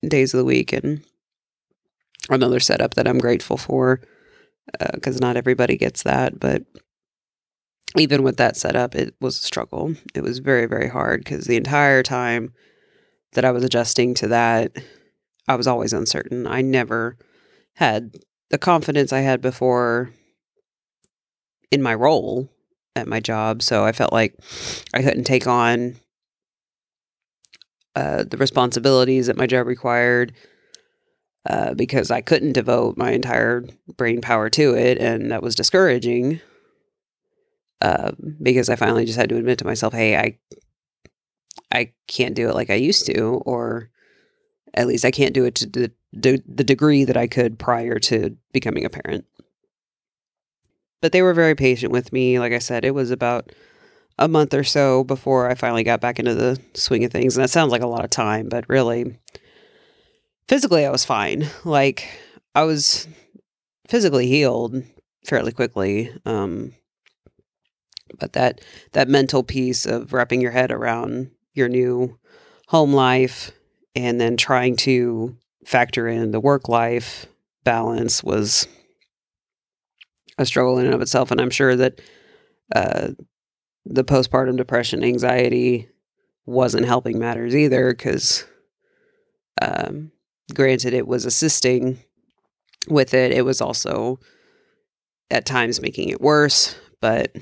days 0.07 0.33
of 0.33 0.37
the 0.37 0.45
week 0.45 0.73
and 0.73 1.03
another 2.29 2.59
setup 2.59 2.95
that 2.95 3.07
I'm 3.07 3.17
grateful 3.17 3.57
for 3.57 4.01
because 4.93 5.17
uh, 5.17 5.19
not 5.25 5.37
everybody 5.37 5.77
gets 5.77 6.03
that. 6.03 6.39
But 6.39 6.63
even 7.97 8.23
with 8.23 8.37
that 8.37 8.57
setup, 8.57 8.93
it 8.93 9.15
was 9.21 9.39
a 9.39 9.43
struggle. 9.43 9.95
It 10.13 10.21
was 10.21 10.39
very, 10.39 10.65
very 10.65 10.89
hard 10.89 11.23
because 11.23 11.45
the 11.45 11.57
entire 11.57 12.03
time 12.03 12.53
that 13.33 13.45
I 13.45 13.51
was 13.51 13.63
adjusting 13.63 14.13
to 14.15 14.27
that, 14.27 14.75
I 15.47 15.55
was 15.55 15.67
always 15.67 15.93
uncertain. 15.93 16.45
I 16.45 16.61
never 16.61 17.17
had 17.75 18.15
the 18.49 18.57
confidence 18.57 19.13
I 19.13 19.21
had 19.21 19.41
before 19.41 20.11
in 21.71 21.81
my 21.81 21.93
role 21.95 22.52
at 22.95 23.07
my 23.07 23.19
job. 23.19 23.61
So 23.61 23.83
I 23.83 23.91
felt 23.91 24.13
like 24.13 24.35
I 24.93 25.01
couldn't 25.01 25.23
take 25.23 25.47
on 25.47 25.95
uh, 27.95 28.23
the 28.23 28.37
responsibilities 28.37 29.27
that 29.27 29.37
my 29.37 29.47
job 29.47 29.67
required 29.67 30.33
uh, 31.49 31.73
because 31.73 32.11
I 32.11 32.21
couldn't 32.21 32.53
devote 32.53 32.97
my 32.97 33.11
entire 33.11 33.65
brain 33.97 34.21
power 34.21 34.49
to 34.51 34.75
it. 34.75 34.97
And 34.97 35.31
that 35.31 35.43
was 35.43 35.55
discouraging 35.55 36.39
uh, 37.81 38.11
because 38.41 38.69
I 38.69 38.75
finally 38.75 39.05
just 39.05 39.19
had 39.19 39.29
to 39.29 39.37
admit 39.37 39.59
to 39.59 39.65
myself, 39.65 39.93
hey, 39.93 40.17
I, 40.17 40.37
I 41.71 41.93
can't 42.07 42.35
do 42.35 42.47
it 42.47 42.55
like 42.55 42.69
I 42.69 42.75
used 42.75 43.05
to, 43.07 43.41
or 43.45 43.89
at 44.73 44.87
least 44.87 45.05
I 45.05 45.11
can't 45.11 45.33
do 45.33 45.45
it 45.45 45.55
to 45.55 45.65
the, 45.67 45.91
the, 46.13 46.41
the 46.47 46.63
degree 46.63 47.03
that 47.03 47.17
I 47.17 47.27
could 47.27 47.59
prior 47.59 47.99
to 47.99 48.37
becoming 48.53 48.85
a 48.85 48.89
parent. 48.89 49.25
But 51.03 51.11
they 51.11 51.21
were 51.21 51.33
very 51.33 51.53
patient 51.53 51.91
with 51.91 52.13
me. 52.13 52.39
Like 52.39 52.53
I 52.53 52.59
said, 52.59 52.85
it 52.85 52.95
was 52.95 53.11
about 53.11 53.51
a 54.17 54.29
month 54.29 54.53
or 54.53 54.63
so 54.63 55.03
before 55.03 55.49
I 55.49 55.53
finally 55.53 55.83
got 55.83 55.99
back 55.99 56.17
into 56.17 56.33
the 56.33 56.57
swing 56.75 57.03
of 57.03 57.11
things. 57.11 57.35
And 57.35 57.43
that 57.43 57.49
sounds 57.49 57.73
like 57.73 57.81
a 57.81 57.87
lot 57.87 58.05
of 58.05 58.09
time, 58.09 58.47
but 58.47 58.63
really, 58.69 59.19
physically, 60.47 60.85
I 60.85 60.91
was 60.91 61.03
fine. 61.03 61.49
Like, 61.65 62.07
I 62.55 62.63
was 62.63 63.05
physically 63.89 64.27
healed 64.27 64.81
fairly 65.25 65.51
quickly. 65.51 66.09
Um, 66.25 66.73
but 68.17 68.31
that 68.31 68.61
that 68.93 69.09
mental 69.09 69.43
piece 69.43 69.85
of 69.85 70.13
wrapping 70.13 70.39
your 70.39 70.51
head 70.51 70.71
around 70.71 71.31
your 71.51 71.67
new 71.67 72.17
home 72.67 72.93
life 72.93 73.51
and 73.93 74.21
then 74.21 74.37
trying 74.37 74.77
to 74.77 75.35
factor 75.65 76.07
in 76.07 76.31
the 76.31 76.39
work 76.39 76.69
life 76.69 77.25
balance 77.65 78.23
was 78.23 78.69
a 80.37 80.45
struggle 80.45 80.79
in 80.79 80.85
and 80.85 80.95
of 80.95 81.01
itself. 81.01 81.31
And 81.31 81.39
I'm 81.39 81.49
sure 81.49 81.75
that 81.75 82.01
uh, 82.75 83.09
the 83.85 84.03
postpartum 84.03 84.57
depression, 84.57 85.03
anxiety 85.03 85.89
wasn't 86.45 86.85
helping 86.85 87.19
matters 87.19 87.55
either 87.55 87.91
because, 87.91 88.45
um, 89.61 90.11
granted, 90.53 90.93
it 90.93 91.07
was 91.07 91.25
assisting 91.25 91.99
with 92.87 93.13
it. 93.13 93.31
It 93.31 93.45
was 93.45 93.61
also 93.61 94.19
at 95.29 95.45
times 95.45 95.81
making 95.81 96.09
it 96.09 96.21
worse, 96.21 96.75
but 97.01 97.35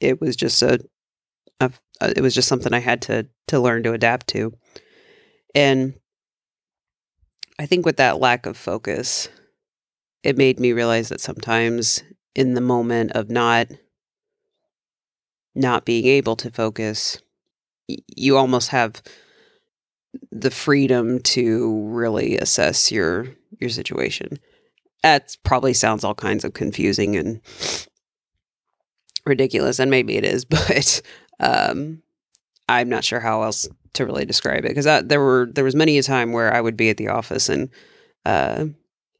it 0.00 0.20
was 0.20 0.36
just 0.36 0.62
a, 0.62 0.80
a, 1.60 1.72
it 2.00 2.20
was 2.20 2.34
just 2.34 2.48
something 2.48 2.74
I 2.74 2.80
had 2.80 3.02
to 3.02 3.26
to 3.48 3.60
learn 3.60 3.82
to 3.84 3.92
adapt 3.92 4.26
to. 4.28 4.52
And 5.54 5.94
I 7.58 7.66
think 7.66 7.86
with 7.86 7.96
that 7.98 8.18
lack 8.18 8.46
of 8.46 8.56
focus, 8.56 9.28
it 10.24 10.36
made 10.36 10.58
me 10.58 10.72
realize 10.72 11.10
that 11.10 11.20
sometimes 11.20 12.02
in 12.34 12.54
the 12.54 12.60
moment 12.60 13.12
of 13.12 13.30
not 13.30 13.68
not 15.54 15.84
being 15.84 16.06
able 16.06 16.34
to 16.34 16.50
focus 16.50 17.20
you 17.86 18.36
almost 18.36 18.70
have 18.70 19.02
the 20.32 20.50
freedom 20.50 21.20
to 21.20 21.84
really 21.88 22.38
assess 22.38 22.90
your 22.90 23.28
your 23.60 23.70
situation. 23.70 24.38
That 25.02 25.36
probably 25.44 25.74
sounds 25.74 26.02
all 26.02 26.14
kinds 26.14 26.44
of 26.44 26.54
confusing 26.54 27.14
and 27.16 27.40
ridiculous 29.26 29.78
and 29.78 29.90
maybe 29.90 30.16
it 30.16 30.24
is 30.24 30.44
but 30.44 31.00
um 31.40 32.02
i'm 32.68 32.90
not 32.90 33.02
sure 33.04 33.20
how 33.20 33.42
else 33.42 33.66
to 33.94 34.04
really 34.04 34.26
describe 34.26 34.66
it 34.66 34.74
because 34.74 34.84
there 35.06 35.20
were 35.20 35.48
there 35.50 35.64
was 35.64 35.74
many 35.74 35.96
a 35.96 36.02
time 36.02 36.32
where 36.32 36.52
i 36.52 36.60
would 36.60 36.76
be 36.76 36.90
at 36.90 36.98
the 36.98 37.08
office 37.08 37.48
and 37.48 37.70
uh 38.26 38.66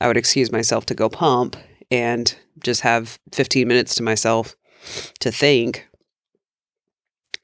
I 0.05 0.07
would 0.07 0.19
excuse 0.19 0.53
myself 0.53 0.85
to 0.87 0.95
go 0.95 1.09
pump 1.09 1.57
and 1.91 2.37
just 2.63 2.83
have 2.83 3.19
15 3.33 3.67
minutes 3.67 3.95
to 3.95 4.03
myself 4.03 4.55
to 5.21 5.33
think 5.33 5.89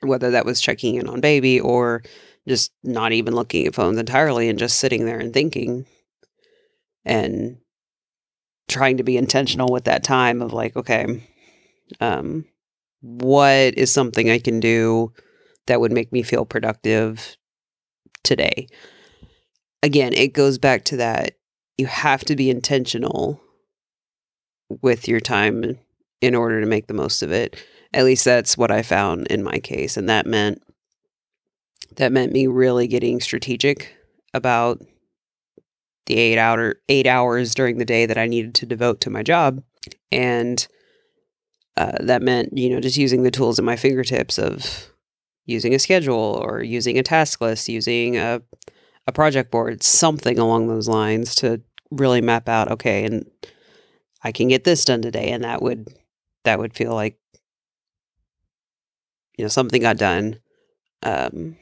whether 0.01 0.31
that 0.31 0.45
was 0.45 0.61
checking 0.61 0.97
in 0.97 1.09
on 1.09 1.23
baby 1.23 1.59
or 1.59 2.03
just 2.47 2.71
not 2.85 3.13
even 3.13 3.35
looking 3.35 3.67
at 3.67 3.75
phones 3.75 3.97
entirely 3.97 4.51
and 4.51 4.59
just 4.59 4.79
sitting 4.79 5.07
there 5.07 5.19
and 5.19 5.33
thinking 5.33 5.87
and 7.07 7.57
trying 8.69 8.99
to 8.99 9.05
be 9.05 9.17
intentional 9.17 9.73
with 9.73 9.85
that 9.85 10.05
time 10.05 10.43
of 10.43 10.53
like 10.53 10.77
okay 10.77 11.27
um 12.03 12.45
what 13.01 13.73
is 13.79 13.91
something 13.91 14.29
i 14.29 14.39
can 14.39 14.61
do 14.61 15.11
that 15.67 15.81
would 15.81 15.93
make 15.93 16.13
me 16.13 16.23
feel 16.23 16.45
productive 16.45 17.39
today? 18.23 18.67
Again 19.83 20.13
it 20.13 20.35
goes 20.35 20.59
back 20.59 20.85
to 20.85 20.99
that 20.99 21.40
you 21.81 21.87
have 21.87 22.25
to 22.27 22.37
be 22.37 22.51
intentional 22.51 23.41
with 24.83 25.09
your 25.09 25.19
time 25.19 25.79
in 26.21 26.35
order 26.35 26.61
to 26.61 26.67
make 26.67 26.87
the 26.87 26.95
most 26.95 27.23
of 27.23 27.33
it. 27.33 27.57
At 27.93 28.05
least 28.05 28.25
that's 28.25 28.57
what 28.57 28.71
I 28.71 28.83
found 28.83 29.27
in 29.29 29.43
my 29.43 29.59
case 29.59 29.97
and 29.97 30.09
that 30.09 30.27
meant 30.27 30.63
that 31.97 32.13
meant 32.13 32.33
me 32.33 32.47
really 32.47 32.87
getting 32.87 33.21
strategic 33.21 33.97
about 34.33 34.81
the 36.07 36.17
8 36.17 36.39
hour 36.39 36.75
8 36.89 37.07
hours 37.07 37.55
during 37.55 37.79
the 37.79 37.85
day 37.85 38.07
that 38.07 38.19
I 38.19 38.27
needed 38.27 38.55
to 38.57 38.67
devote 38.67 39.01
to 39.01 39.11
my 39.11 39.25
job 39.25 39.63
and 40.13 40.67
uh, 41.77 41.97
that 42.01 42.23
meant 42.23 42.57
you 42.57 42.71
know 42.71 42.81
just 42.81 42.97
using 42.97 43.25
the 43.25 43.31
tools 43.31 43.59
at 43.59 43.65
my 43.65 43.75
fingertips 43.75 44.39
of 44.39 44.93
using 45.47 45.75
a 45.75 45.81
schedule 45.81 46.41
or 46.45 46.63
using 46.63 46.97
a 46.97 47.03
task 47.03 47.41
list 47.41 47.69
using 47.69 48.17
a 48.17 48.41
a 49.07 49.13
project 49.13 49.51
board 49.51 49.83
something 49.83 50.39
along 50.39 50.69
those 50.69 50.89
lines 50.89 51.35
to 51.35 51.61
really 51.91 52.21
map 52.21 52.49
out 52.49 52.71
okay 52.71 53.05
and 53.05 53.29
i 54.23 54.33
can 54.33 54.49
get 54.49 54.65
this 54.65 54.85
done 54.85 55.03
today 55.03 55.31
and 55.31 55.45
that 55.45 55.63
would 55.63 55.89
that 56.45 56.59
would 56.59 56.75
feel 56.75 56.95
like 56.95 57.19
you 59.37 59.45
know 59.45 59.49
something 59.49 59.83
got 59.83 59.97
done 59.97 60.39
um 61.03 61.57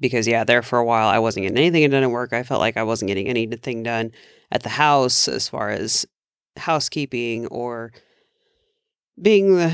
because 0.00 0.26
yeah 0.26 0.44
there 0.44 0.62
for 0.62 0.78
a 0.78 0.84
while 0.84 1.08
i 1.08 1.18
wasn't 1.18 1.42
getting 1.42 1.58
anything 1.58 1.88
done 1.90 2.02
at 2.02 2.10
work. 2.10 2.32
I 2.32 2.42
felt 2.42 2.60
like 2.60 2.76
i 2.76 2.82
wasn't 2.82 3.08
getting 3.08 3.28
anything 3.28 3.82
done 3.82 4.12
at 4.50 4.62
the 4.62 4.68
house 4.68 5.28
as 5.28 5.48
far 5.48 5.70
as 5.70 6.06
housekeeping 6.56 7.46
or 7.48 7.92
being 9.20 9.56
the 9.56 9.72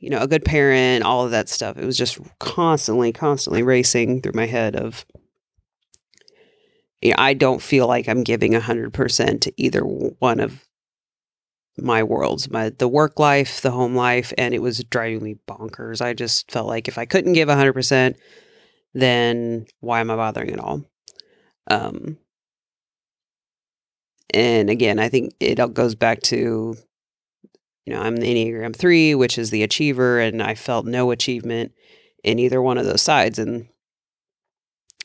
you 0.00 0.10
know 0.10 0.18
a 0.18 0.28
good 0.28 0.44
parent 0.44 1.04
all 1.04 1.24
of 1.24 1.30
that 1.30 1.48
stuff. 1.48 1.78
It 1.78 1.84
was 1.84 1.96
just 1.96 2.18
constantly 2.40 3.12
constantly 3.12 3.62
racing 3.62 4.20
through 4.20 4.32
my 4.34 4.46
head 4.46 4.76
of 4.76 5.06
I 7.16 7.34
don't 7.34 7.62
feel 7.62 7.86
like 7.86 8.08
I'm 8.08 8.22
giving 8.22 8.52
100% 8.52 9.40
to 9.40 9.52
either 9.56 9.80
one 9.80 10.40
of 10.40 10.64
my 11.78 12.02
worlds, 12.02 12.50
my 12.50 12.70
the 12.70 12.88
work 12.88 13.18
life, 13.18 13.60
the 13.60 13.70
home 13.70 13.96
life, 13.96 14.32
and 14.36 14.54
it 14.54 14.60
was 14.60 14.84
driving 14.84 15.22
me 15.22 15.36
bonkers. 15.48 16.02
I 16.02 16.12
just 16.12 16.50
felt 16.50 16.66
like 16.66 16.86
if 16.86 16.98
I 16.98 17.06
couldn't 17.06 17.32
give 17.32 17.48
100%, 17.48 18.14
then 18.94 19.66
why 19.80 20.00
am 20.00 20.10
I 20.10 20.16
bothering 20.16 20.50
at 20.50 20.60
all? 20.60 20.84
Um 21.70 22.18
and 24.34 24.70
again, 24.70 24.98
I 24.98 25.08
think 25.08 25.34
it 25.40 25.60
all 25.60 25.68
goes 25.68 25.94
back 25.94 26.20
to 26.22 26.76
you 27.84 27.92
know, 27.92 28.00
I'm 28.00 28.16
the 28.16 28.26
Enneagram 28.26 28.76
3, 28.76 29.16
which 29.16 29.38
is 29.38 29.50
the 29.50 29.64
achiever 29.64 30.20
and 30.20 30.42
I 30.42 30.54
felt 30.54 30.86
no 30.86 31.10
achievement 31.10 31.72
in 32.22 32.38
either 32.38 32.62
one 32.62 32.78
of 32.78 32.86
those 32.86 33.02
sides 33.02 33.38
and 33.38 33.68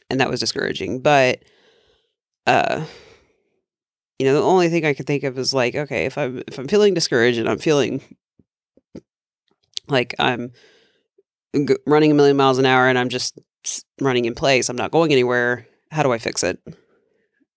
and 0.09 0.19
that 0.19 0.29
was 0.29 0.39
discouraging. 0.39 1.01
But 1.01 1.43
uh 2.47 2.83
you 4.17 4.25
know 4.25 4.33
the 4.33 4.41
only 4.41 4.69
thing 4.69 4.85
i 4.85 4.93
could 4.93 5.05
think 5.05 5.23
of 5.23 5.37
is 5.37 5.53
like 5.53 5.75
okay 5.75 6.05
if 6.05 6.17
i'm 6.17 6.41
if 6.47 6.57
i'm 6.57 6.67
feeling 6.67 6.93
discouraged 6.93 7.37
and 7.37 7.47
i'm 7.47 7.59
feeling 7.59 8.01
like 9.87 10.15
i'm 10.17 10.51
g- 11.53 11.77
running 11.85 12.11
a 12.11 12.15
million 12.15 12.37
miles 12.37 12.57
an 12.57 12.65
hour 12.65 12.87
and 12.87 12.97
i'm 12.97 13.09
just 13.09 13.39
running 14.01 14.25
in 14.25 14.33
place 14.33 14.69
i'm 14.69 14.75
not 14.75 14.91
going 14.91 15.11
anywhere 15.11 15.67
how 15.91 16.03
do 16.03 16.11
i 16.11 16.17
fix 16.17 16.43
it? 16.43 16.59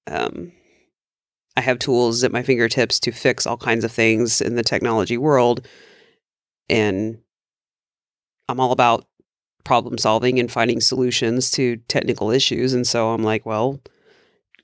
Um 0.06 0.52
i 1.56 1.60
have 1.60 1.78
tools 1.78 2.24
at 2.24 2.32
my 2.32 2.42
fingertips 2.42 3.00
to 3.00 3.12
fix 3.12 3.46
all 3.46 3.56
kinds 3.56 3.84
of 3.84 3.92
things 3.92 4.40
in 4.40 4.56
the 4.56 4.62
technology 4.62 5.16
world 5.16 5.66
and 6.68 7.18
i'm 8.48 8.60
all 8.60 8.72
about 8.72 9.06
problem 9.62 9.98
solving 9.98 10.40
and 10.40 10.50
finding 10.50 10.80
solutions 10.80 11.50
to 11.50 11.76
technical 11.88 12.30
issues 12.30 12.72
and 12.72 12.86
so 12.86 13.10
i'm 13.10 13.22
like 13.22 13.46
well 13.46 13.80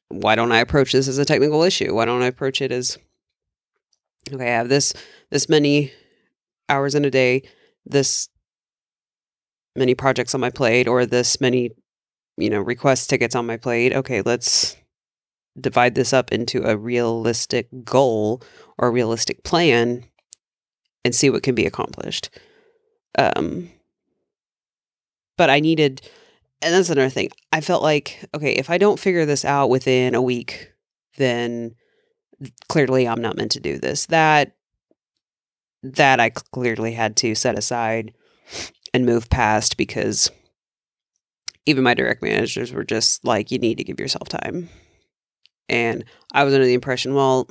why 0.09 0.35
don't 0.35 0.53
I 0.53 0.61
approach 0.61 0.93
this 0.93 1.09
as 1.09 1.19
a 1.19 1.25
technical 1.25 1.63
issue? 1.63 1.95
Why 1.95 2.05
don't 2.05 2.23
I 2.23 2.27
approach 2.27 2.61
it 2.63 2.73
as 2.73 2.99
okay, 4.33 4.45
I 4.45 4.57
have 4.57 4.69
this 4.69 4.93
this 5.31 5.49
many 5.49 5.93
hours 6.69 6.95
in 6.95 7.05
a 7.05 7.11
day, 7.11 7.43
this 7.85 8.29
many 9.75 9.95
projects 9.95 10.35
on 10.35 10.41
my 10.41 10.51
plate, 10.51 10.89
or 10.89 11.07
this 11.07 11.41
many, 11.41 11.71
you 12.37 12.51
know, 12.51 12.61
request 12.61 13.11
tickets 13.11 13.35
on 13.35 13.47
my 13.47 13.57
plate. 13.57 13.93
Okay, 13.93 14.23
let's 14.23 14.77
divide 15.59 15.95
this 15.95 16.13
up 16.13 16.33
into 16.33 16.63
a 16.69 16.77
realistic 16.77 17.69
goal 17.85 18.43
or 18.79 18.91
realistic 18.91 19.43
plan 19.43 20.05
and 21.05 21.15
see 21.15 21.31
what 21.31 21.43
can 21.43 21.55
be 21.55 21.67
accomplished. 21.67 22.31
Um, 23.19 23.71
but 25.39 25.51
I 25.51 25.61
needed, 25.61 26.09
and 26.63 26.75
that's 26.75 26.91
another 26.91 27.11
thing. 27.11 27.31
I 27.53 27.61
felt 27.61 27.83
like, 27.83 28.25
okay, 28.35 28.53
if 28.53 28.71
I 28.71 28.79
don't 28.79 28.99
figure 28.99 29.27
this 29.27 29.45
out 29.45 29.71
within 29.71 30.15
a 30.15 30.23
week, 30.23 30.73
then 31.17 31.75
clearly 32.69 33.07
I'm 33.07 33.21
not 33.21 33.37
meant 33.37 33.53
to 33.53 33.61
do 33.61 33.79
this. 33.79 34.07
That 34.07 34.53
that 35.83 36.21
I 36.21 36.31
clearly 36.31 36.93
had 36.93 37.17
to 37.19 37.35
set 37.35 37.59
aside 37.59 38.13
and 38.93 39.07
move 39.07 39.31
past 39.31 39.77
because 39.77 40.31
even 41.67 41.85
my 41.85 41.95
direct 41.95 42.23
managers 42.23 42.73
were 42.73 42.85
just 42.85 43.25
like, 43.25 43.51
you 43.51 43.59
need 43.59 43.79
to 43.79 43.85
give 43.85 44.01
yourself 44.01 44.29
time. 44.29 44.69
And 45.69 46.05
I 46.33 46.45
was 46.45 46.55
under 46.55 46.67
the 46.67 46.75
impression, 46.75 47.15
well, 47.15 47.49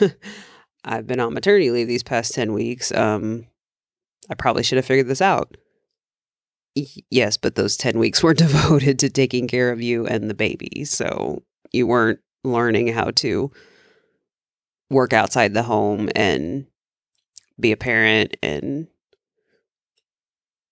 I've 0.84 1.06
been 1.06 1.20
on 1.20 1.34
maternity 1.34 1.70
leave 1.70 1.88
these 1.88 2.02
past 2.02 2.32
10 2.34 2.52
weeks. 2.52 2.92
Um, 2.92 3.46
I 4.30 4.34
probably 4.34 4.62
should 4.62 4.76
have 4.76 4.86
figured 4.86 5.08
this 5.08 5.20
out. 5.20 5.56
Yes, 7.10 7.36
but 7.36 7.54
those 7.54 7.76
10 7.76 7.98
weeks 7.98 8.22
were 8.22 8.34
devoted 8.34 8.98
to 9.00 9.10
taking 9.10 9.48
care 9.48 9.70
of 9.70 9.80
you 9.80 10.06
and 10.06 10.28
the 10.28 10.34
baby. 10.34 10.84
So 10.84 11.42
you 11.72 11.86
weren't 11.86 12.20
learning 12.44 12.88
how 12.88 13.10
to 13.10 13.50
work 14.90 15.12
outside 15.12 15.54
the 15.54 15.62
home 15.62 16.08
and 16.16 16.66
be 17.58 17.72
a 17.72 17.76
parent 17.76 18.36
and 18.42 18.88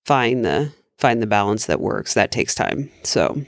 find 0.04 0.44
the 0.44 0.72
find 0.98 1.22
the 1.22 1.26
balance 1.26 1.66
that 1.66 1.80
works 1.80 2.14
that 2.14 2.32
takes 2.32 2.54
time 2.54 2.90
so 3.04 3.40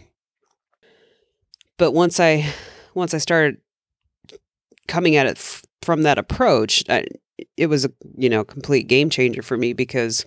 but 1.79 1.93
once 1.93 2.21
i 2.21 2.47
once 2.95 3.15
i 3.15 3.19
started 3.19 3.57
coming 4.87 5.17
at 5.17 5.27
it 5.27 5.37
f- 5.39 5.65
from 5.83 6.03
that 6.03 6.19
approach 6.19 6.85
I, 6.89 7.07
it 7.57 7.67
was 7.67 7.87
a 7.87 7.91
you 8.17 8.29
know 8.29 8.45
complete 8.45 8.87
game 8.89 9.11
changer 9.11 9.43
for 9.43 9.57
me 9.57 9.73
because 9.73 10.27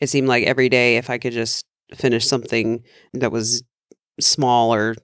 it 0.00 0.08
seemed 0.08 0.28
like 0.28 0.44
every 0.44 0.68
day 0.68 0.96
if 0.96 1.10
i 1.10 1.18
could 1.18 1.32
just 1.32 1.66
finish 1.94 2.26
something 2.26 2.82
that 3.12 3.32
was 3.32 3.62
small 4.20 4.74
or 4.74 4.94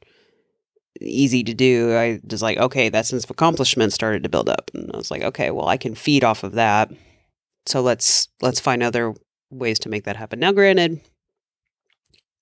easy 1.00 1.42
to 1.42 1.54
do 1.54 1.94
i 1.94 2.20
was 2.30 2.42
like 2.42 2.59
okay 2.59 2.88
that 2.88 3.06
sense 3.06 3.25
of 3.25 3.30
accomplishment 3.30 3.92
started 3.92 4.23
to 4.23 4.28
build 4.28 4.49
up 4.49 4.70
and 4.75 4.90
i 4.92 4.97
was 4.97 5.11
like 5.11 5.23
okay 5.23 5.50
well 5.50 5.68
i 5.68 5.76
can 5.76 5.94
feed 5.94 6.25
off 6.25 6.42
of 6.42 6.52
that 6.52 6.90
so 7.66 7.80
let's 7.80 8.28
let's 8.40 8.61
find 8.61 8.82
other 8.82 9.14
ways 9.50 9.78
to 9.80 9.88
make 9.88 10.04
that 10.04 10.16
happen. 10.16 10.38
Now, 10.38 10.52
granted, 10.52 11.00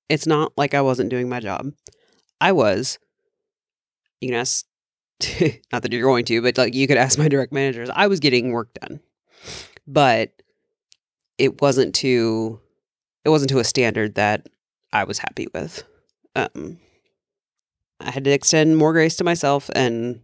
it's 0.08 0.26
not 0.26 0.52
like 0.56 0.74
I 0.74 0.82
wasn't 0.82 1.10
doing 1.10 1.28
my 1.28 1.40
job. 1.40 1.72
I 2.40 2.52
was. 2.52 2.98
You 4.20 4.28
can 4.28 4.38
ask, 4.38 4.66
not 5.72 5.82
that 5.82 5.92
you're 5.92 6.02
going 6.02 6.24
to, 6.26 6.42
but 6.42 6.58
like 6.58 6.74
you 6.74 6.86
could 6.86 6.96
ask 6.96 7.18
my 7.18 7.28
direct 7.28 7.52
managers. 7.52 7.90
I 7.92 8.06
was 8.06 8.20
getting 8.20 8.52
work 8.52 8.72
done, 8.74 9.00
but 9.86 10.37
it 11.38 11.60
wasn't 11.60 11.94
to, 11.96 12.60
it 13.24 13.30
wasn't 13.30 13.50
to 13.50 13.58
a 13.58 13.64
standard 13.64 14.16
that 14.16 14.48
I 14.92 15.04
was 15.04 15.18
happy 15.18 15.46
with. 15.54 15.84
Um, 16.34 16.78
I 18.00 18.10
had 18.10 18.24
to 18.24 18.30
extend 18.30 18.76
more 18.76 18.92
grace 18.92 19.16
to 19.16 19.24
myself 19.24 19.70
and 19.74 20.20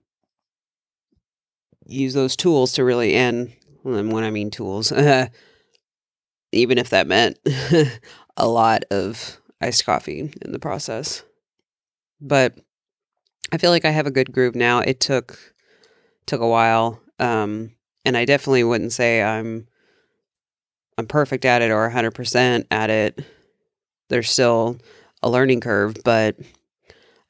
use 1.87 2.15
those 2.15 2.37
tools 2.37 2.73
to 2.75 2.85
really, 2.85 3.15
and 3.15 3.53
when 3.83 4.25
I 4.25 4.31
mean 4.31 4.51
tools, 4.51 4.93
even 6.53 6.79
if 6.79 6.91
that 6.91 7.07
meant 7.07 7.39
a 8.37 8.49
lot 8.49 8.85
of 8.91 9.41
iced 9.61 9.85
coffee 9.85 10.33
in 10.43 10.53
the 10.53 10.59
process. 10.59 11.25
But 12.21 12.59
I 13.53 13.59
feel 13.59 13.71
like 13.71 13.85
I 13.85 13.91
have 13.91 14.07
a 14.07 14.13
good 14.13 14.33
groove 14.33 14.55
now. 14.55 14.81
It 14.81 15.01
took 15.01 15.39
took 16.27 16.41
a 16.41 16.49
while, 16.49 17.01
um, 17.19 17.73
and 18.05 18.17
I 18.17 18.25
definitely 18.25 18.65
wouldn't 18.65 18.93
say 18.93 19.23
I'm 19.23 19.67
I'm 20.97 21.07
perfect 21.07 21.45
at 21.45 21.63
it 21.63 21.71
or 21.71 21.89
100% 21.91 22.67
at 22.71 22.91
it. 22.91 23.25
There's 24.09 24.31
still 24.31 24.79
a 25.23 25.31
learning 25.31 25.61
curve, 25.61 25.97
but 26.05 26.37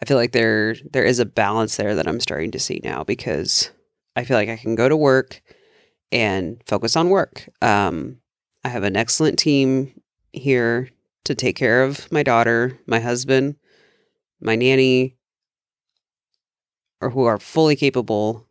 I 0.03 0.05
feel 0.05 0.17
like 0.17 0.33
there 0.33 0.75
there 0.93 1.05
is 1.05 1.19
a 1.19 1.25
balance 1.25 1.77
there 1.77 1.95
that 1.95 2.07
I'm 2.07 2.21
starting 2.21 2.51
to 2.51 2.59
see 2.59 2.81
now 2.85 3.05
because 3.05 3.71
I 4.17 4.25
feel 4.25 4.37
like 4.37 4.49
I 4.49 4.57
can 4.57 4.75
go 4.75 4.89
to 4.89 4.97
work 4.97 5.41
and 6.13 6.63
focus 6.67 6.97
on 6.97 7.09
work. 7.09 7.49
Um, 7.63 8.19
I 8.65 8.69
have 8.69 8.83
an 8.83 8.97
excellent 8.97 9.39
team 9.39 9.99
here 10.33 10.91
to 11.25 11.35
take 11.35 11.57
care 11.57 11.83
of 11.83 12.11
my 12.13 12.23
daughter, 12.23 12.79
my 12.87 13.01
husband, 13.01 13.57
my 14.41 14.57
nanny, 14.57 15.17
or 17.01 17.11
who 17.11 17.25
are 17.25 17.39
fully 17.39 17.77
capable 17.77 18.47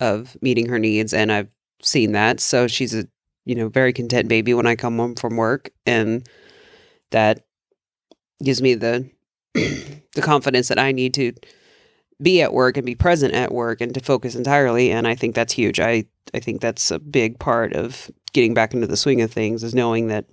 of 0.00 0.36
meeting 0.42 0.68
her 0.68 0.78
needs. 0.78 1.12
And 1.14 1.32
I've 1.32 1.48
seen 1.82 2.12
that. 2.12 2.40
So 2.40 2.66
she's 2.66 2.94
a, 2.94 3.06
you 3.48 3.54
know, 3.54 3.68
very 3.70 3.94
content 3.94 4.28
baby 4.28 4.52
when 4.52 4.66
I 4.66 4.76
come 4.76 4.98
home 4.98 5.14
from 5.14 5.38
work. 5.38 5.70
And 5.86 6.28
that 7.12 7.46
gives 8.44 8.60
me 8.60 8.74
the 8.74 9.10
the 9.54 10.20
confidence 10.20 10.68
that 10.68 10.78
I 10.78 10.92
need 10.92 11.14
to 11.14 11.32
be 12.20 12.42
at 12.42 12.52
work 12.52 12.76
and 12.76 12.84
be 12.84 12.94
present 12.94 13.32
at 13.32 13.50
work 13.50 13.80
and 13.80 13.94
to 13.94 14.00
focus 14.00 14.34
entirely. 14.34 14.90
And 14.90 15.08
I 15.08 15.14
think 15.14 15.34
that's 15.34 15.54
huge. 15.54 15.80
I, 15.80 16.04
I 16.34 16.40
think 16.40 16.60
that's 16.60 16.90
a 16.90 16.98
big 16.98 17.38
part 17.38 17.72
of 17.72 18.10
getting 18.34 18.52
back 18.52 18.74
into 18.74 18.86
the 18.86 18.98
swing 18.98 19.22
of 19.22 19.32
things 19.32 19.64
is 19.64 19.74
knowing 19.74 20.08
that, 20.08 20.26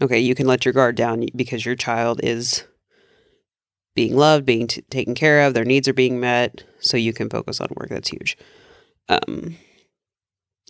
okay, 0.00 0.18
you 0.18 0.34
can 0.34 0.46
let 0.46 0.64
your 0.64 0.72
guard 0.72 0.96
down 0.96 1.26
because 1.36 1.66
your 1.66 1.76
child 1.76 2.20
is 2.22 2.64
being 3.94 4.16
loved, 4.16 4.46
being 4.46 4.66
t- 4.66 4.80
taken 4.88 5.14
care 5.14 5.46
of, 5.46 5.52
their 5.52 5.66
needs 5.66 5.88
are 5.88 5.92
being 5.92 6.18
met, 6.18 6.64
so 6.80 6.96
you 6.96 7.12
can 7.12 7.28
focus 7.28 7.60
on 7.60 7.68
work. 7.76 7.90
That's 7.90 8.08
huge. 8.08 8.38
Um, 9.10 9.58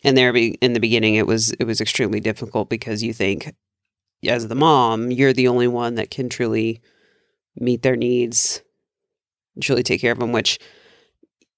and 0.03 0.17
there, 0.17 0.33
be, 0.33 0.55
in 0.61 0.73
the 0.73 0.79
beginning, 0.79 1.15
it 1.15 1.27
was 1.27 1.51
it 1.51 1.65
was 1.65 1.81
extremely 1.81 2.19
difficult 2.19 2.69
because 2.69 3.03
you 3.03 3.13
think, 3.13 3.53
as 4.27 4.47
the 4.47 4.55
mom, 4.55 5.11
you're 5.11 5.33
the 5.33 5.47
only 5.47 5.67
one 5.67 5.95
that 5.95 6.11
can 6.11 6.29
truly 6.29 6.81
meet 7.55 7.81
their 7.83 7.95
needs, 7.95 8.61
truly 9.61 9.83
take 9.83 10.01
care 10.01 10.11
of 10.11 10.19
them. 10.19 10.31
Which, 10.31 10.59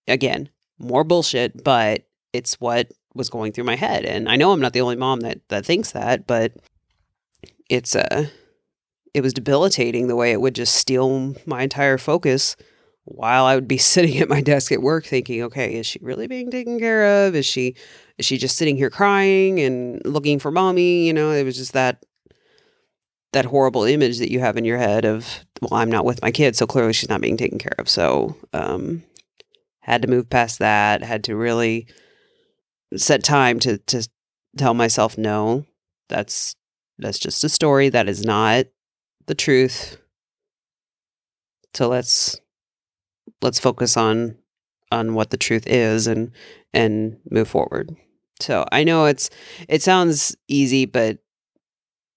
again, 0.07 0.49
more 0.77 1.03
bullshit, 1.03 1.63
but 1.63 2.07
it's 2.33 2.55
what 2.55 2.91
was 3.13 3.29
going 3.29 3.53
through 3.53 3.63
my 3.63 3.75
head. 3.75 4.05
And 4.05 4.27
I 4.27 4.35
know 4.35 4.51
I'm 4.51 4.59
not 4.59 4.73
the 4.73 4.81
only 4.81 4.97
mom 4.97 5.21
that 5.21 5.39
that 5.49 5.65
thinks 5.65 5.91
that, 5.91 6.27
but 6.27 6.53
it's 7.69 7.95
uh 7.95 8.27
it 9.13 9.21
was 9.21 9.33
debilitating 9.33 10.07
the 10.07 10.15
way 10.15 10.31
it 10.31 10.41
would 10.41 10.55
just 10.55 10.75
steal 10.75 11.35
my 11.45 11.63
entire 11.63 11.97
focus 11.97 12.55
while 13.05 13.45
I 13.45 13.55
would 13.55 13.67
be 13.67 13.77
sitting 13.93 14.17
at 14.19 14.29
my 14.29 14.41
desk 14.41 14.71
at 14.71 14.81
work 14.81 15.05
thinking, 15.05 15.43
okay, 15.43 15.75
is 15.75 15.85
she 15.85 15.99
really 16.01 16.27
being 16.27 16.51
taken 16.51 16.79
care 16.79 17.27
of? 17.27 17.35
Is 17.35 17.45
she 17.45 17.75
is 18.17 18.25
she 18.25 18.37
just 18.37 18.57
sitting 18.57 18.77
here 18.77 18.89
crying 18.89 19.59
and 19.59 20.01
looking 20.05 20.39
for 20.39 20.51
mommy? 20.51 21.07
You 21.07 21.13
know, 21.13 21.31
it 21.31 21.43
was 21.43 21.57
just 21.57 21.73
that 21.73 22.03
that 23.33 23.45
horrible 23.45 23.83
image 23.83 24.19
that 24.19 24.31
you 24.31 24.39
have 24.39 24.55
in 24.55 24.63
your 24.63 24.77
head 24.77 25.03
of, 25.03 25.45
well, 25.61 25.73
I'm 25.73 25.91
not 25.91 26.05
with 26.05 26.21
my 26.21 26.31
kid, 26.31 26.55
so 26.55 26.65
clearly 26.65 26.93
she's 26.93 27.09
not 27.09 27.19
being 27.21 27.37
taken 27.37 27.59
care 27.59 27.75
of. 27.77 27.89
So 27.89 28.35
um 28.53 29.03
had 29.79 30.01
to 30.01 30.07
move 30.07 30.29
past 30.29 30.59
that, 30.59 31.03
had 31.03 31.23
to 31.25 31.35
really 31.35 31.87
set 32.97 33.23
time 33.23 33.59
to 33.59 33.77
to 33.79 34.07
tell 34.57 34.73
myself 34.73 35.17
no 35.17 35.65
that's 36.07 36.55
that's 36.97 37.19
just 37.19 37.43
a 37.43 37.49
story 37.49 37.89
that 37.89 38.07
is 38.07 38.23
not 38.23 38.65
the 39.27 39.35
truth 39.35 39.97
so 41.73 41.89
let's 41.89 42.39
let's 43.41 43.59
focus 43.59 43.97
on 43.97 44.37
on 44.91 45.13
what 45.13 45.29
the 45.29 45.37
truth 45.37 45.65
is 45.67 46.07
and 46.07 46.31
and 46.73 47.17
move 47.29 47.47
forward 47.47 47.95
so 48.39 48.65
i 48.71 48.83
know 48.83 49.05
it's 49.05 49.29
it 49.67 49.81
sounds 49.81 50.35
easy 50.47 50.85
but 50.85 51.19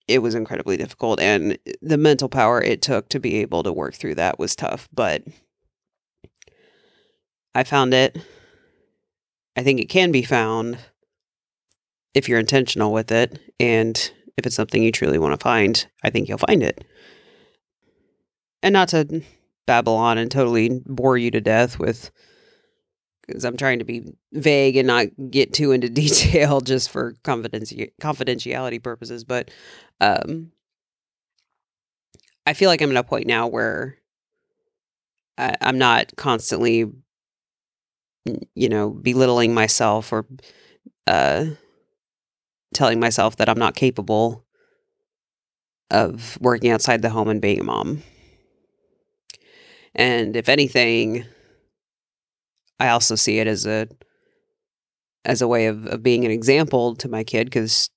it 0.07 0.21
was 0.21 0.35
incredibly 0.35 0.77
difficult 0.77 1.21
and 1.21 1.59
the 1.83 1.99
mental 1.99 2.29
power 2.29 2.63
it 2.63 2.81
took 2.81 3.09
to 3.09 3.21
be 3.21 3.37
able 3.37 3.63
to 3.63 3.73
work 3.73 3.95
through 3.95 4.15
that 4.15 4.39
was 4.39 4.57
tough 4.57 4.89
but 4.93 5.23
i 7.55 7.63
found 7.63 7.93
it 7.93 8.17
I 9.59 9.65
think 9.65 9.81
it 9.81 9.89
can 9.89 10.13
be 10.13 10.23
found 10.23 10.79
if 12.15 12.29
you're 12.29 12.39
intentional 12.39 12.93
with 12.93 13.11
it. 13.11 13.41
And 13.59 13.97
if 14.37 14.47
it's 14.47 14.55
something 14.55 14.85
you 14.85 14.93
truly 14.93 15.19
want 15.19 15.39
to 15.39 15.43
find, 15.43 15.85
I 16.05 16.11
think 16.11 16.29
you'll 16.29 16.39
find 16.39 16.63
it. 16.63 16.85
And 18.63 18.73
not 18.73 18.87
to 18.91 19.21
babble 19.69 19.95
on 19.95 20.19
and 20.19 20.31
totally 20.31 20.81
bore 20.87 21.17
you 21.17 21.31
to 21.31 21.41
death 21.41 21.79
with, 21.79 22.11
because 23.27 23.45
I'm 23.45 23.57
trying 23.57 23.79
to 23.79 23.85
be 23.85 24.13
vague 24.33 24.77
and 24.77 24.89
not 24.89 25.07
get 25.31 25.53
too 25.53 25.71
into 25.71 25.89
detail 26.05 26.61
just 26.61 26.91
for 26.91 27.13
confidenci- 27.23 27.93
confidentiality 28.03 28.83
purposes. 28.83 29.23
But 29.23 29.53
um, 30.01 30.51
I 32.47 32.55
feel 32.55 32.69
like 32.69 32.83
I'm 32.83 32.91
at 32.91 32.97
a 32.97 33.05
point 33.05 33.27
now 33.29 33.47
where 33.47 33.99
I, 35.37 35.55
I'm 35.61 35.79
not 35.79 36.13
constantly 36.17 36.91
you 38.55 38.69
know, 38.69 38.91
belittling 38.91 39.55
myself 39.55 40.13
or 40.13 40.27
uh, 41.07 41.47
telling 42.75 43.01
myself 43.01 43.37
that 43.37 43.49
I'm 43.49 43.59
not 43.59 43.75
capable 43.75 44.45
of 45.91 46.39
working 46.41 46.71
outside 46.71 47.03
the 47.03 47.11
home 47.11 47.29
and 47.29 47.41
being 47.41 47.61
a 47.61 47.65
mom. 47.65 48.03
And 49.99 50.37
if 50.37 50.49
anything, 50.49 51.27
I 52.79 52.89
also 52.91 53.17
see 53.17 53.41
it 53.41 53.47
as 53.47 53.67
a 53.67 53.89
as 55.25 55.43
a 55.43 55.49
way 55.49 55.67
of, 55.67 55.85
of 55.87 56.03
being 56.03 56.25
an 56.25 56.31
example 56.31 56.95
to 56.97 57.09
my 57.09 57.25
kid 57.25 57.47
because 57.47 57.91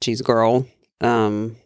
she's 0.00 0.20
a 0.20 0.24
girl. 0.24 0.66
Um, 1.00 1.56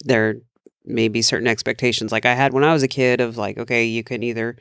there 0.00 0.40
may 0.84 1.08
be 1.08 1.22
certain 1.22 1.46
expectations 1.46 2.10
like 2.10 2.24
I 2.24 2.34
had 2.34 2.52
when 2.52 2.64
I 2.64 2.72
was 2.72 2.82
a 2.82 2.88
kid 2.88 3.20
of 3.20 3.36
like, 3.36 3.58
okay, 3.58 3.84
you 3.84 4.02
can 4.02 4.22
either 4.22 4.56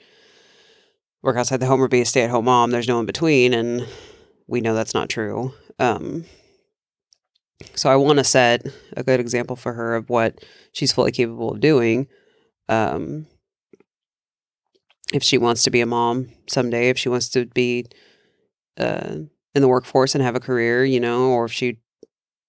work 1.23 1.37
outside 1.37 1.61
the 1.61 1.65
home 1.65 1.81
or 1.81 1.87
be 1.87 2.01
a 2.01 2.05
stay 2.05 2.23
at 2.23 2.29
home 2.29 2.45
mom. 2.45 2.71
There's 2.71 2.87
no 2.87 2.99
in 2.99 3.05
between. 3.05 3.53
And 3.53 3.87
we 4.47 4.61
know 4.61 4.75
that's 4.75 4.93
not 4.93 5.09
true. 5.09 5.53
Um, 5.79 6.25
so 7.73 7.89
I 7.89 7.95
want 7.95 8.19
to 8.19 8.23
set 8.23 8.65
a 8.95 9.03
good 9.03 9.19
example 9.19 9.55
for 9.55 9.73
her 9.73 9.95
of 9.95 10.09
what 10.09 10.43
she's 10.73 10.91
fully 10.91 11.11
capable 11.11 11.51
of 11.51 11.61
doing. 11.61 12.07
Um, 12.69 13.25
if 15.13 15.23
she 15.23 15.37
wants 15.37 15.63
to 15.63 15.71
be 15.71 15.81
a 15.81 15.85
mom 15.85 16.29
someday, 16.47 16.89
if 16.89 16.97
she 16.97 17.09
wants 17.09 17.29
to 17.29 17.45
be 17.45 17.85
uh, 18.77 19.17
in 19.55 19.61
the 19.61 19.67
workforce 19.67 20.15
and 20.15 20.23
have 20.23 20.35
a 20.35 20.41
career, 20.41 20.83
you 20.83 20.99
know, 20.99 21.29
or 21.31 21.45
if 21.45 21.51
she 21.51 21.79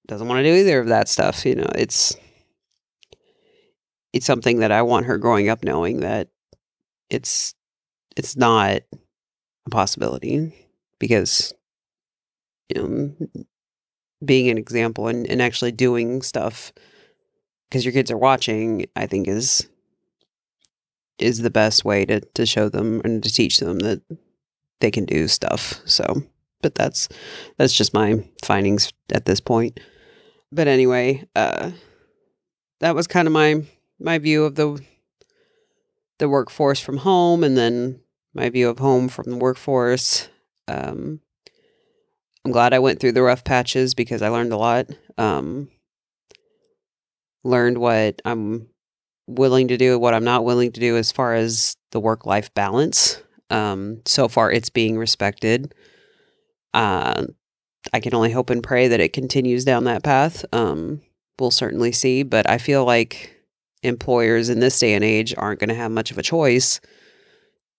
doesn't 0.06 0.28
want 0.28 0.38
to 0.38 0.44
do 0.44 0.54
either 0.54 0.80
of 0.80 0.88
that 0.88 1.08
stuff, 1.08 1.44
you 1.44 1.54
know, 1.54 1.68
it's 1.74 2.16
it's 4.12 4.26
something 4.26 4.60
that 4.60 4.72
I 4.72 4.82
want 4.82 5.06
her 5.06 5.18
growing 5.18 5.48
up 5.48 5.62
knowing 5.62 6.00
that 6.00 6.28
it's 7.10 7.54
it's 8.16 8.36
not 8.36 8.82
a 9.66 9.70
possibility 9.70 10.54
because 10.98 11.52
you 12.74 12.82
know 12.82 13.46
being 14.24 14.48
an 14.48 14.58
example 14.58 15.08
and, 15.08 15.26
and 15.26 15.40
actually 15.40 15.72
doing 15.72 16.22
stuff 16.22 16.72
because 17.68 17.84
your 17.84 17.92
kids 17.92 18.10
are 18.10 18.18
watching, 18.18 18.86
I 18.96 19.06
think 19.06 19.28
is 19.28 19.68
is 21.18 21.40
the 21.42 21.50
best 21.50 21.84
way 21.84 22.04
to 22.04 22.20
to 22.20 22.46
show 22.46 22.68
them 22.68 23.00
and 23.04 23.22
to 23.22 23.32
teach 23.32 23.58
them 23.58 23.80
that 23.80 24.02
they 24.80 24.90
can 24.90 25.04
do 25.04 25.28
stuff. 25.28 25.80
So, 25.84 26.22
but 26.62 26.74
that's 26.74 27.08
that's 27.56 27.72
just 27.72 27.94
my 27.94 28.24
findings 28.44 28.92
at 29.12 29.24
this 29.24 29.40
point. 29.40 29.80
But 30.52 30.68
anyway, 30.68 31.26
uh 31.34 31.72
that 32.80 32.94
was 32.94 33.06
kind 33.06 33.26
of 33.26 33.32
my 33.32 33.64
my 33.98 34.18
view 34.18 34.44
of 34.44 34.54
the 34.54 34.80
the 36.18 36.28
workforce 36.28 36.80
from 36.80 36.98
home 36.98 37.44
and 37.44 37.56
then 37.56 38.00
my 38.34 38.48
view 38.48 38.68
of 38.68 38.78
home 38.78 39.08
from 39.08 39.30
the 39.30 39.36
workforce. 39.36 40.28
Um 40.66 41.20
I'm 42.44 42.52
glad 42.52 42.72
I 42.72 42.78
went 42.78 43.00
through 43.00 43.12
the 43.12 43.22
rough 43.22 43.44
patches 43.44 43.94
because 43.94 44.22
I 44.22 44.28
learned 44.28 44.52
a 44.52 44.56
lot. 44.56 44.86
Um 45.16 45.68
learned 47.44 47.78
what 47.78 48.20
I'm 48.24 48.68
willing 49.28 49.68
to 49.68 49.76
do, 49.76 49.98
what 49.98 50.14
I'm 50.14 50.24
not 50.24 50.44
willing 50.44 50.72
to 50.72 50.80
do 50.80 50.96
as 50.96 51.12
far 51.12 51.34
as 51.34 51.76
the 51.92 52.00
work 52.00 52.26
life 52.26 52.52
balance. 52.54 53.22
Um, 53.50 54.00
so 54.04 54.28
far, 54.28 54.50
it's 54.50 54.70
being 54.70 54.98
respected. 54.98 55.74
Uh, 56.74 57.26
I 57.92 58.00
can 58.00 58.14
only 58.14 58.32
hope 58.32 58.50
and 58.50 58.62
pray 58.62 58.88
that 58.88 59.00
it 59.00 59.12
continues 59.12 59.64
down 59.64 59.84
that 59.84 60.02
path. 60.02 60.44
Um, 60.52 61.00
we'll 61.38 61.50
certainly 61.50 61.92
see, 61.92 62.22
but 62.22 62.48
I 62.48 62.58
feel 62.58 62.84
like 62.84 63.34
employers 63.82 64.48
in 64.48 64.60
this 64.60 64.78
day 64.78 64.94
and 64.94 65.04
age 65.04 65.34
aren't 65.36 65.60
going 65.60 65.68
to 65.68 65.74
have 65.74 65.92
much 65.92 66.10
of 66.10 66.18
a 66.18 66.22
choice 66.22 66.80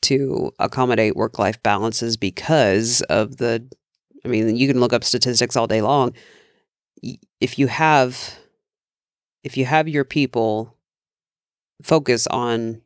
to 0.02 0.52
accommodate 0.60 1.16
work 1.16 1.38
life 1.38 1.62
balances 1.62 2.16
because 2.16 3.02
of 3.04 3.38
the. 3.38 3.68
I 4.24 4.28
mean, 4.28 4.56
you 4.56 4.68
can 4.68 4.80
look 4.80 4.94
up 4.94 5.04
statistics 5.04 5.56
all 5.56 5.68
day 5.68 5.82
long. 5.82 6.14
If 7.40 7.58
you 7.58 7.68
have, 7.68 8.38
if 9.44 9.56
you 9.56 9.66
have 9.66 9.88
your 9.88 10.04
people 10.04 10.76
focus 11.82 12.28
on 12.28 12.82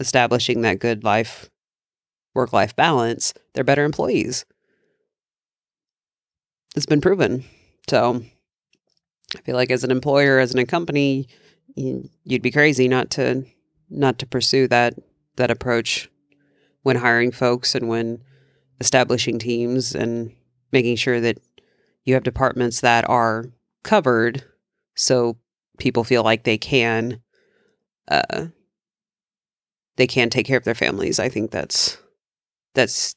establishing 0.00 0.62
that 0.62 0.78
good 0.78 1.04
life 1.04 1.50
work 2.34 2.52
life 2.52 2.74
balance, 2.74 3.32
they're 3.52 3.64
better 3.64 3.84
employees. 3.84 4.44
It's 6.76 6.86
been 6.86 7.00
proven. 7.00 7.44
So 7.88 8.22
I 9.36 9.40
feel 9.42 9.54
like 9.54 9.70
as 9.70 9.84
an 9.84 9.90
employer, 9.90 10.38
as 10.38 10.54
a 10.54 10.64
company, 10.64 11.28
you'd 11.76 12.42
be 12.42 12.50
crazy 12.50 12.88
not 12.88 13.10
to 13.10 13.44
not 13.90 14.18
to 14.18 14.26
pursue 14.26 14.66
that 14.68 14.94
that 15.36 15.50
approach 15.50 16.10
when 16.82 16.96
hiring 16.96 17.30
folks 17.30 17.74
and 17.74 17.88
when 17.88 18.22
establishing 18.80 19.38
teams 19.38 19.94
and 19.94 20.32
making 20.72 20.96
sure 20.96 21.20
that 21.20 21.38
you 22.04 22.14
have 22.14 22.22
departments 22.22 22.80
that 22.80 23.08
are 23.08 23.46
covered 23.82 24.44
so 24.94 25.36
people 25.78 26.04
feel 26.04 26.22
like 26.22 26.44
they 26.44 26.58
can 26.58 27.20
uh, 28.08 28.46
they 29.96 30.06
can 30.06 30.30
take 30.30 30.46
care 30.46 30.58
of 30.58 30.64
their 30.64 30.74
families. 30.74 31.18
I 31.18 31.28
think 31.28 31.50
that's 31.50 31.98
that's 32.74 33.14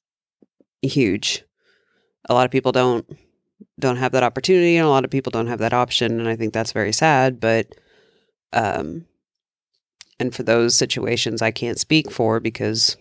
huge. 0.82 1.44
A 2.30 2.34
lot 2.34 2.46
of 2.46 2.52
people 2.52 2.72
don't 2.72 3.06
don't 3.80 3.98
have 3.98 4.12
that 4.12 4.24
opportunity, 4.24 4.78
and 4.78 4.86
a 4.86 4.90
lot 4.90 5.06
of 5.06 5.12
people 5.12 5.32
don't 5.32 5.48
have 5.48 5.60
that 5.60 5.74
option, 5.74 6.20
and 6.20 6.30
I 6.30 6.36
think 6.36 6.54
that's 6.54 6.72
very 6.72 6.94
sad. 6.94 7.40
But 7.40 7.76
um, 8.54 9.06
and 10.20 10.34
for 10.34 10.44
those 10.44 10.76
situations, 10.76 11.42
I 11.42 11.52
can't 11.52 11.80
speak 11.80 12.12
for 12.12 12.40
because, 12.40 12.98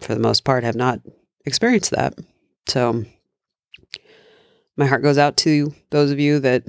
for 0.00 0.14
the 0.14 0.20
most 0.20 0.44
part, 0.44 0.64
have 0.64 0.76
not 0.76 1.00
experienced 1.44 1.90
that. 1.92 2.14
So 2.68 3.04
my 4.76 4.86
heart 4.86 5.02
goes 5.02 5.18
out 5.18 5.36
to 5.38 5.74
those 5.90 6.10
of 6.10 6.18
you 6.18 6.38
that 6.40 6.64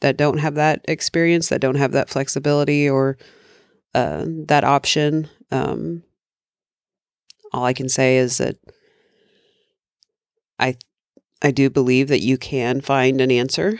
that 0.00 0.16
don't 0.16 0.38
have 0.38 0.54
that 0.54 0.84
experience, 0.88 1.48
that 1.48 1.60
don't 1.60 1.76
have 1.76 1.92
that 1.92 2.08
flexibility 2.08 2.88
or 2.88 3.16
uh, 3.94 4.24
that 4.46 4.64
option. 4.64 5.28
Um, 5.50 6.02
all 7.52 7.64
I 7.64 7.72
can 7.72 7.88
say 7.88 8.18
is 8.18 8.38
that 8.38 8.56
I 10.58 10.76
I 11.42 11.50
do 11.50 11.70
believe 11.70 12.08
that 12.08 12.22
you 12.22 12.38
can 12.38 12.80
find 12.80 13.20
an 13.20 13.30
answer. 13.30 13.78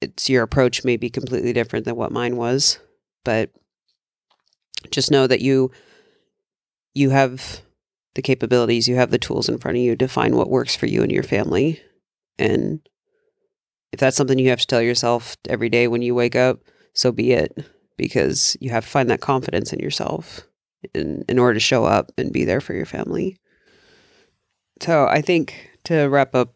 It's 0.00 0.28
your 0.28 0.42
approach 0.42 0.84
may 0.84 0.96
be 0.96 1.10
completely 1.10 1.52
different 1.52 1.84
than 1.84 1.96
what 1.96 2.12
mine 2.12 2.36
was, 2.36 2.78
but 3.24 3.50
just 4.90 5.10
know 5.10 5.26
that 5.26 5.40
you 5.40 5.70
you 6.94 7.10
have 7.10 7.62
the 8.14 8.22
capabilities, 8.22 8.86
you 8.86 8.94
have 8.96 9.10
the 9.10 9.18
tools 9.18 9.48
in 9.48 9.58
front 9.58 9.76
of 9.76 9.82
you 9.82 9.96
to 9.96 10.06
find 10.06 10.36
what 10.36 10.50
works 10.50 10.76
for 10.76 10.86
you 10.86 11.02
and 11.02 11.10
your 11.10 11.22
family 11.24 11.82
and 12.38 12.80
if 13.94 14.00
that's 14.00 14.16
something 14.16 14.40
you 14.40 14.50
have 14.50 14.58
to 14.58 14.66
tell 14.66 14.82
yourself 14.82 15.36
every 15.48 15.68
day 15.68 15.86
when 15.86 16.02
you 16.02 16.16
wake 16.16 16.34
up, 16.34 16.58
so 16.94 17.12
be 17.12 17.30
it, 17.30 17.64
because 17.96 18.56
you 18.60 18.68
have 18.70 18.84
to 18.84 18.90
find 18.90 19.08
that 19.08 19.20
confidence 19.20 19.72
in 19.72 19.78
yourself 19.78 20.40
in, 20.94 21.24
in 21.28 21.38
order 21.38 21.54
to 21.54 21.60
show 21.60 21.84
up 21.84 22.10
and 22.18 22.32
be 22.32 22.44
there 22.44 22.60
for 22.60 22.74
your 22.74 22.86
family. 22.86 23.36
So 24.82 25.06
I 25.06 25.20
think 25.20 25.70
to 25.84 26.08
wrap 26.08 26.34
up 26.34 26.54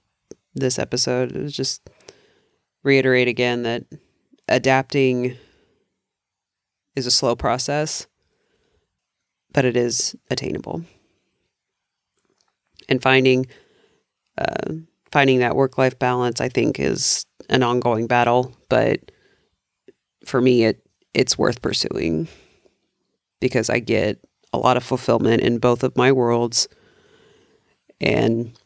this 0.56 0.80
episode, 0.80 1.30
is 1.30 1.54
just 1.54 1.88
reiterate 2.82 3.28
again 3.28 3.62
that 3.62 3.84
adapting 4.48 5.36
is 6.96 7.06
a 7.06 7.12
slow 7.12 7.36
process, 7.36 8.08
but 9.52 9.64
it 9.64 9.76
is 9.76 10.16
attainable. 10.28 10.82
And 12.88 13.00
finding 13.00 13.46
uh, 14.36 14.72
finding 15.12 15.38
that 15.40 15.56
work 15.56 15.78
life 15.78 15.98
balance, 15.98 16.40
I 16.40 16.48
think, 16.48 16.78
is 16.78 17.24
an 17.48 17.62
ongoing 17.62 18.06
battle. 18.06 18.54
But 18.68 19.10
for 20.24 20.40
me, 20.40 20.64
it 20.64 20.82
it's 21.14 21.38
worth 21.38 21.62
pursuing 21.62 22.28
because 23.40 23.70
I 23.70 23.78
get 23.78 24.18
a 24.52 24.58
lot 24.58 24.76
of 24.76 24.84
fulfillment 24.84 25.42
in 25.42 25.58
both 25.58 25.82
of 25.82 25.96
my 25.96 26.12
worlds, 26.12 26.68
and 28.00 28.56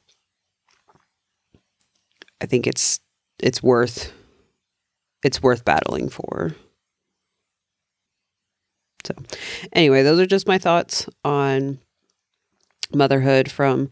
I 2.40 2.46
think 2.46 2.66
it's 2.66 3.00
it's 3.40 3.62
worth 3.62 4.12
it's 5.22 5.42
worth 5.42 5.64
battling 5.64 6.08
for. 6.08 6.54
So, 9.04 9.14
anyway, 9.72 10.02
those 10.02 10.20
are 10.20 10.26
just 10.26 10.46
my 10.46 10.58
thoughts 10.58 11.08
on 11.24 11.78
motherhood 12.94 13.50
from 13.50 13.90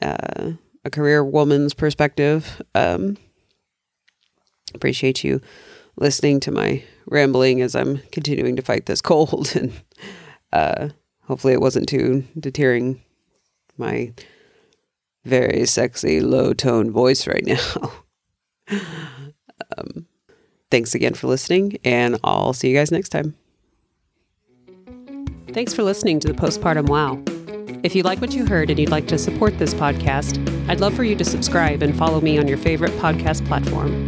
uh, 0.00 0.52
a 0.88 0.90
career 0.90 1.22
woman's 1.22 1.74
perspective. 1.74 2.60
Um, 2.74 3.18
appreciate 4.74 5.22
you 5.22 5.40
listening 5.96 6.40
to 6.40 6.50
my 6.50 6.82
rambling 7.06 7.60
as 7.60 7.76
I'm 7.76 7.98
continuing 8.10 8.56
to 8.56 8.62
fight 8.62 8.86
this 8.86 9.00
cold, 9.00 9.52
and 9.54 9.72
uh, 10.52 10.88
hopefully 11.24 11.52
it 11.52 11.60
wasn't 11.60 11.88
too 11.88 12.24
deterring 12.38 13.02
my 13.76 14.12
very 15.24 15.66
sexy 15.66 16.20
low 16.20 16.54
tone 16.54 16.90
voice 16.90 17.26
right 17.26 17.44
now. 17.44 17.92
um, 19.76 20.06
thanks 20.70 20.94
again 20.94 21.14
for 21.14 21.26
listening, 21.26 21.76
and 21.84 22.18
I'll 22.24 22.54
see 22.54 22.70
you 22.70 22.76
guys 22.76 22.90
next 22.90 23.10
time. 23.10 23.34
Thanks 25.52 25.74
for 25.74 25.82
listening 25.82 26.20
to 26.20 26.28
the 26.28 26.34
Postpartum 26.34 26.88
Wow. 26.88 27.22
If 27.82 27.94
you 27.94 28.02
like 28.02 28.20
what 28.20 28.32
you 28.32 28.46
heard 28.46 28.70
and 28.70 28.78
you'd 28.78 28.90
like 28.90 29.06
to 29.08 29.18
support 29.18 29.58
this 29.58 29.72
podcast, 29.74 30.47
I'd 30.68 30.80
love 30.80 30.94
for 30.94 31.04
you 31.04 31.16
to 31.16 31.24
subscribe 31.24 31.82
and 31.82 31.96
follow 31.96 32.20
me 32.20 32.38
on 32.38 32.46
your 32.46 32.58
favorite 32.58 32.92
podcast 32.92 33.46
platform. 33.46 34.06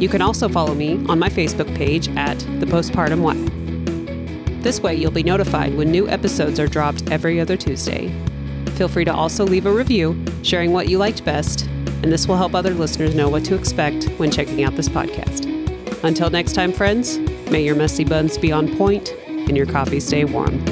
You 0.00 0.08
can 0.08 0.22
also 0.22 0.48
follow 0.48 0.74
me 0.74 1.04
on 1.06 1.18
my 1.18 1.28
Facebook 1.28 1.74
page 1.76 2.08
at 2.16 2.38
The 2.60 2.66
Postpartum 2.66 3.20
Wow. 3.20 4.62
This 4.62 4.80
way, 4.80 4.94
you'll 4.94 5.10
be 5.10 5.22
notified 5.22 5.74
when 5.76 5.90
new 5.90 6.08
episodes 6.08 6.58
are 6.58 6.66
dropped 6.66 7.10
every 7.10 7.40
other 7.40 7.56
Tuesday. 7.56 8.08
Feel 8.76 8.88
free 8.88 9.04
to 9.04 9.12
also 9.12 9.44
leave 9.44 9.66
a 9.66 9.72
review, 9.72 10.22
sharing 10.42 10.72
what 10.72 10.88
you 10.88 10.98
liked 10.98 11.24
best, 11.24 11.66
and 12.02 12.12
this 12.12 12.26
will 12.26 12.36
help 12.36 12.54
other 12.54 12.72
listeners 12.74 13.14
know 13.14 13.28
what 13.28 13.44
to 13.44 13.54
expect 13.54 14.04
when 14.18 14.30
checking 14.30 14.64
out 14.64 14.76
this 14.76 14.88
podcast. 14.88 15.46
Until 16.04 16.30
next 16.30 16.54
time, 16.54 16.72
friends, 16.72 17.18
may 17.50 17.64
your 17.64 17.74
messy 17.74 18.04
buns 18.04 18.38
be 18.38 18.50
on 18.50 18.74
point 18.76 19.10
and 19.26 19.56
your 19.56 19.66
coffee 19.66 20.00
stay 20.00 20.24
warm. 20.24 20.64